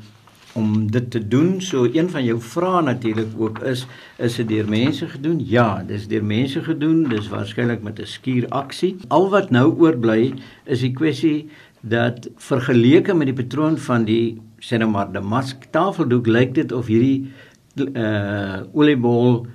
om 0.53 0.91
dit 0.91 1.11
te 1.11 1.29
doen. 1.29 1.61
So 1.61 1.85
een 1.93 2.11
van 2.11 2.25
jou 2.25 2.41
vrae 2.41 2.83
natuurlik 2.83 3.29
ook 3.39 3.59
is 3.59 3.87
is 4.19 4.35
dit 4.35 4.49
deur 4.49 4.69
mense 4.69 5.07
gedoen? 5.09 5.41
Ja, 5.45 5.83
dis 5.87 6.09
deur 6.09 6.25
mense 6.25 6.63
gedoen. 6.63 7.09
Dis 7.09 7.29
waarskynlik 7.29 7.83
met 7.83 8.01
'n 8.01 8.07
skuuraksie. 8.07 8.97
Al 9.09 9.29
wat 9.31 9.51
nou 9.51 9.79
oorbly 9.79 10.35
is 10.65 10.81
die 10.81 10.93
kwessie 10.93 11.49
dat 11.81 12.29
vergeleke 12.37 13.15
met 13.15 13.27
die 13.27 13.45
patroon 13.45 13.79
van 13.79 14.05
die 14.05 14.41
sê 14.59 14.77
nou 14.79 14.91
maar 14.91 15.13
damask 15.13 15.65
tafeldoek 15.71 16.27
lyk 16.27 16.55
dit 16.55 16.73
of 16.73 16.87
hierdie 16.87 17.31
uh 17.77 18.61
oliebol 18.73 19.47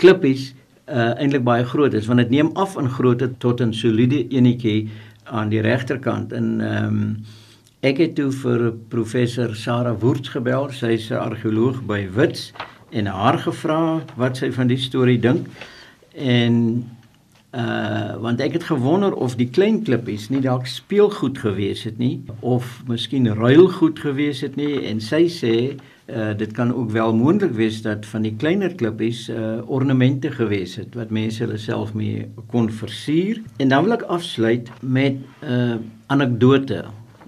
klippies 0.00 0.54
uh 0.88 1.12
eintlik 1.20 1.44
baie 1.44 1.64
groot 1.64 1.94
is 1.94 2.06
want 2.06 2.20
dit 2.20 2.30
neem 2.30 2.50
af 2.54 2.76
in 2.76 2.88
grootte 2.88 3.30
tot 3.38 3.60
'n 3.60 3.72
soliede 3.72 4.28
enetjie 4.28 4.90
aan 5.24 5.48
die 5.48 5.60
regterkant 5.60 6.32
en 6.32 6.60
ehm 6.60 6.86
um, 6.86 7.16
ek 7.80 7.98
het 7.98 8.14
toe 8.16 8.30
vir 8.32 8.72
professor 8.88 9.54
Sarah 9.56 10.00
Woerts 10.00 10.28
gebel 10.28 10.70
sy's 10.72 11.10
'n 11.10 11.20
argeoloog 11.20 11.82
by 11.86 12.08
Wits 12.16 12.52
en 12.94 13.06
haar 13.06 13.38
gevra 13.38 14.02
wat 14.16 14.36
sy 14.36 14.50
van 14.54 14.70
die 14.70 14.78
storie 14.78 15.18
dink. 15.20 15.48
En 16.14 16.84
uh 17.54 18.14
want 18.18 18.40
ek 18.40 18.52
het 18.52 18.64
gewonder 18.66 19.14
of 19.14 19.36
die 19.38 19.50
klein 19.50 19.82
klippies 19.86 20.28
nie 20.30 20.40
dalk 20.42 20.66
speelgoed 20.66 21.38
gewees 21.38 21.84
het 21.86 21.98
nie 21.98 22.22
of 22.40 22.82
miskien 22.88 23.28
ruilgoed 23.34 24.00
gewees 24.02 24.40
het 24.42 24.56
nie 24.56 24.80
en 24.90 25.00
sy 25.00 25.28
sê 25.30 25.54
Uh, 26.06 26.36
dit 26.36 26.52
kan 26.52 26.74
ook 26.74 26.90
wel 26.90 27.14
moontlik 27.16 27.52
wees 27.56 27.82
dat 27.82 28.06
van 28.06 28.22
die 28.22 28.34
kleiner 28.36 28.74
klippies 28.74 29.28
uh 29.28 29.70
ornamente 29.70 30.30
gewees 30.30 30.74
het 30.76 30.94
wat 30.94 31.10
mense 31.10 31.40
hulle 31.42 31.56
self 31.56 31.94
mee 31.94 32.26
kon 32.52 32.68
versier. 32.70 33.40
En 33.56 33.68
dan 33.72 33.86
wil 33.86 33.96
ek 33.96 34.02
afsluit 34.02 34.68
met 34.80 35.16
'n 35.40 35.48
uh, 35.48 35.76
anekdote. 36.06 36.84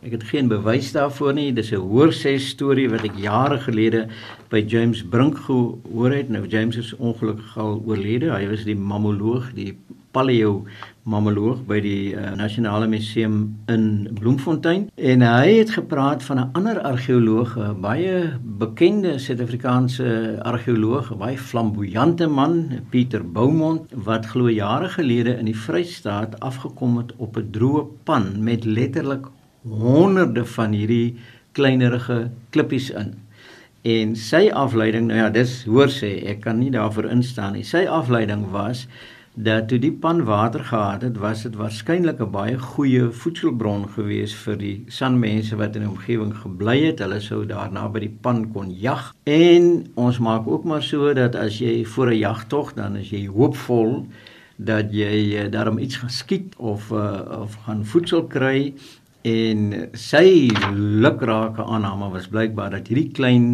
Ek 0.07 0.13
het 0.13 0.25
geen 0.31 0.47
bewys 0.47 0.93
daarvoor 0.95 1.33
nie. 1.35 1.53
Dis 1.53 1.73
'n 1.75 1.83
hoorsê 1.83 2.39
storie 2.39 2.89
wat 2.89 3.03
ek 3.03 3.17
jare 3.19 3.59
gelede 3.59 4.07
by 4.51 4.63
James 4.63 5.03
Brink 5.03 5.39
gehoor 5.39 6.13
het. 6.15 6.29
Nou 6.29 6.47
James 6.47 6.77
is 6.77 6.95
ongelukkig 6.97 7.59
al 7.59 7.83
oorlede. 7.87 8.31
Hy 8.31 8.47
was 8.49 8.63
die 8.65 8.77
mammoloog, 8.77 9.51
die 9.55 9.75
paleo 10.17 10.65
mammoloog 11.07 11.61
by 11.69 11.79
die 11.85 12.15
uh, 12.15 12.33
Nasionale 12.39 12.87
Museum 12.87 13.37
in 13.73 14.09
Bloemfontein 14.19 14.89
en 14.95 15.23
hy 15.23 15.59
het 15.59 15.75
gepraat 15.77 16.25
van 16.27 16.41
'n 16.41 16.51
ander 16.59 16.81
argeoloog, 16.81 17.57
'n 17.59 17.81
baie 17.81 18.15
bekende 18.63 19.19
Suid-Afrikaanse 19.19 20.39
argeoloog, 20.43 21.11
'n 21.13 21.19
baie 21.19 21.39
flamboyante 21.39 22.27
man, 22.27 22.81
Pieter 22.91 23.23
Boumont, 23.25 23.93
wat 24.05 24.27
glo 24.27 24.51
jare 24.51 24.89
gelede 24.89 25.39
in 25.39 25.45
die 25.45 25.61
Vrystaat 25.67 26.41
afgekom 26.41 26.97
het 26.97 27.13
op 27.17 27.37
'n 27.37 27.51
droë 27.51 27.85
pan 28.05 28.43
met 28.43 28.65
letterlik 28.65 29.27
honderde 29.69 30.45
van 30.45 30.73
hierdie 30.73 31.17
kleinerige 31.53 32.31
klippies 32.51 32.91
in. 32.91 33.15
En 33.87 34.17
sy 34.19 34.49
afleiding, 34.51 35.07
nou 35.07 35.19
ja, 35.19 35.29
dis 35.31 35.61
hoor 35.71 35.91
sê, 35.93 36.17
ek 36.27 36.43
kan 36.47 36.59
nie 36.59 36.73
daarvoor 36.75 37.07
instaan 37.13 37.55
nie. 37.55 37.63
Sy 37.67 37.85
afleiding 37.87 38.49
was 38.51 38.87
dat 39.37 39.69
toe 39.69 39.77
die 39.79 39.93
pan 39.93 40.23
water 40.25 40.65
gehad 40.65 41.03
het, 41.05 41.19
was 41.21 41.43
dit 41.45 41.57
waarskynlik 41.61 42.21
'n 42.21 42.31
baie 42.33 42.59
goeie 42.59 43.11
voedselbron 43.13 43.85
gewees 43.95 44.35
vir 44.35 44.57
die 44.57 44.85
sanmense 44.89 45.57
wat 45.57 45.77
in 45.77 45.85
die 45.85 45.91
omgewing 45.91 46.33
gebly 46.35 46.87
het. 46.87 46.99
Hulle 47.05 47.21
sou 47.21 47.45
daarna 47.47 47.89
by 47.89 48.01
die 48.01 48.17
pan 48.23 48.53
kon 48.53 48.73
jag. 48.73 49.13
En 49.25 49.87
ons 49.95 50.19
maak 50.19 50.49
ook 50.49 50.65
maar 50.65 50.83
so 50.83 51.13
dat 51.13 51.35
as 51.37 51.59
jy 51.59 51.85
voor 51.85 52.11
'n 52.11 52.19
jagtog 52.19 52.75
dan 52.75 52.97
is 52.97 53.11
jy 53.11 53.27
hoopvol 53.27 54.07
dat 54.57 54.93
jy 54.93 55.37
uh, 55.37 55.51
daarom 55.51 55.79
iets 55.79 55.97
gaan 55.97 56.11
skiet 56.11 56.57
of 56.57 56.91
uh, 56.91 57.21
of 57.43 57.55
gaan 57.67 57.85
voedsel 57.85 58.25
kry 58.25 58.75
en 59.27 59.73
sy 59.99 60.53
lukrake 61.03 61.65
aanname 61.65 62.13
was 62.13 62.29
blykbaar 62.31 62.77
dat 62.77 62.87
hierdie 62.91 63.11
klein 63.17 63.49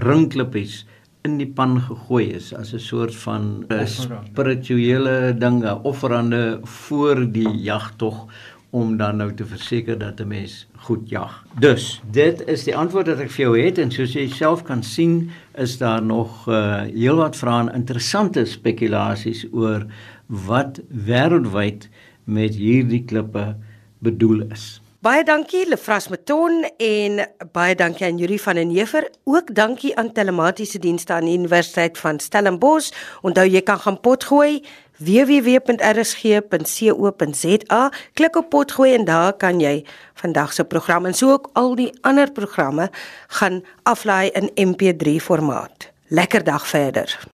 ringklippies 0.00 0.84
in 1.28 1.36
die 1.36 1.48
pan 1.56 1.76
gegooi 1.84 2.30
is 2.38 2.54
as 2.56 2.72
'n 2.72 2.80
soort 2.80 3.14
van 3.24 3.66
spirituele 3.84 5.36
dinge, 5.36 5.82
offerande 5.82 6.60
voor 6.64 7.26
die 7.32 7.52
jagtog 7.68 8.26
om 8.70 8.96
dan 8.96 9.16
nou 9.16 9.34
te 9.34 9.44
verseker 9.44 9.98
dat 9.98 10.20
'n 10.20 10.28
mens 10.28 10.66
goed 10.76 11.10
jag. 11.10 11.44
Dus, 11.58 12.00
dit 12.10 12.42
is 12.48 12.64
die 12.64 12.76
antwoord 12.76 13.06
wat 13.06 13.18
ek 13.18 13.30
vir 13.30 13.44
jou 13.44 13.58
het 13.58 13.78
en 13.78 13.90
soos 13.90 14.12
jy 14.12 14.28
self 14.28 14.62
kan 14.62 14.82
sien, 14.82 15.30
is 15.54 15.78
daar 15.78 16.02
nog 16.02 16.48
uh 16.48 16.80
heelwat 16.80 17.36
vrae 17.36 17.60
en 17.60 17.74
interessante 17.74 18.44
spekulasies 18.44 19.46
oor 19.52 19.86
wat 20.26 20.80
wêreldwyd 20.88 21.88
met 22.24 22.54
hierdie 22.54 23.04
klippe 23.04 23.56
bedoel 23.98 24.42
is. 24.50 24.80
Baie 25.00 25.22
dankie 25.24 25.62
Lefras 25.64 26.10
Meton 26.12 26.66
en 26.76 27.22
baie 27.54 27.72
dankie 27.74 28.04
aan 28.04 28.18
Juri 28.20 28.36
van 28.38 28.58
den 28.60 28.68
Heever. 28.68 29.06
Ook 29.24 29.54
dankie 29.56 29.96
aan 29.96 30.12
telematiese 30.12 30.78
dienste 30.78 31.12
aan 31.16 31.24
die 31.24 31.38
Universiteit 31.38 31.96
van 31.98 32.20
Stellenbosch. 32.20 32.92
Onthou 33.24 33.48
jy 33.48 33.62
kan 33.64 33.80
gaan 33.80 33.96
potgooi 34.04 34.60
www.rsg.co.za. 35.00 35.72
Klik 38.12 38.36
op 38.36 38.52
potgooi 38.52 38.94
en 38.98 39.08
daar 39.08 39.32
kan 39.32 39.56
jy 39.64 39.84
vandag 40.20 40.52
se 40.52 40.64
program 40.68 41.08
en 41.08 41.16
so 41.16 41.32
ook 41.32 41.48
al 41.56 41.74
die 41.80 41.92
ander 42.04 42.28
programme 42.32 42.90
gaan 43.40 43.64
aflaai 43.88 44.28
in 44.36 44.52
MP3 44.68 45.16
formaat. 45.16 45.88
Lekker 46.12 46.44
dag 46.44 46.68
verder. 46.68 47.30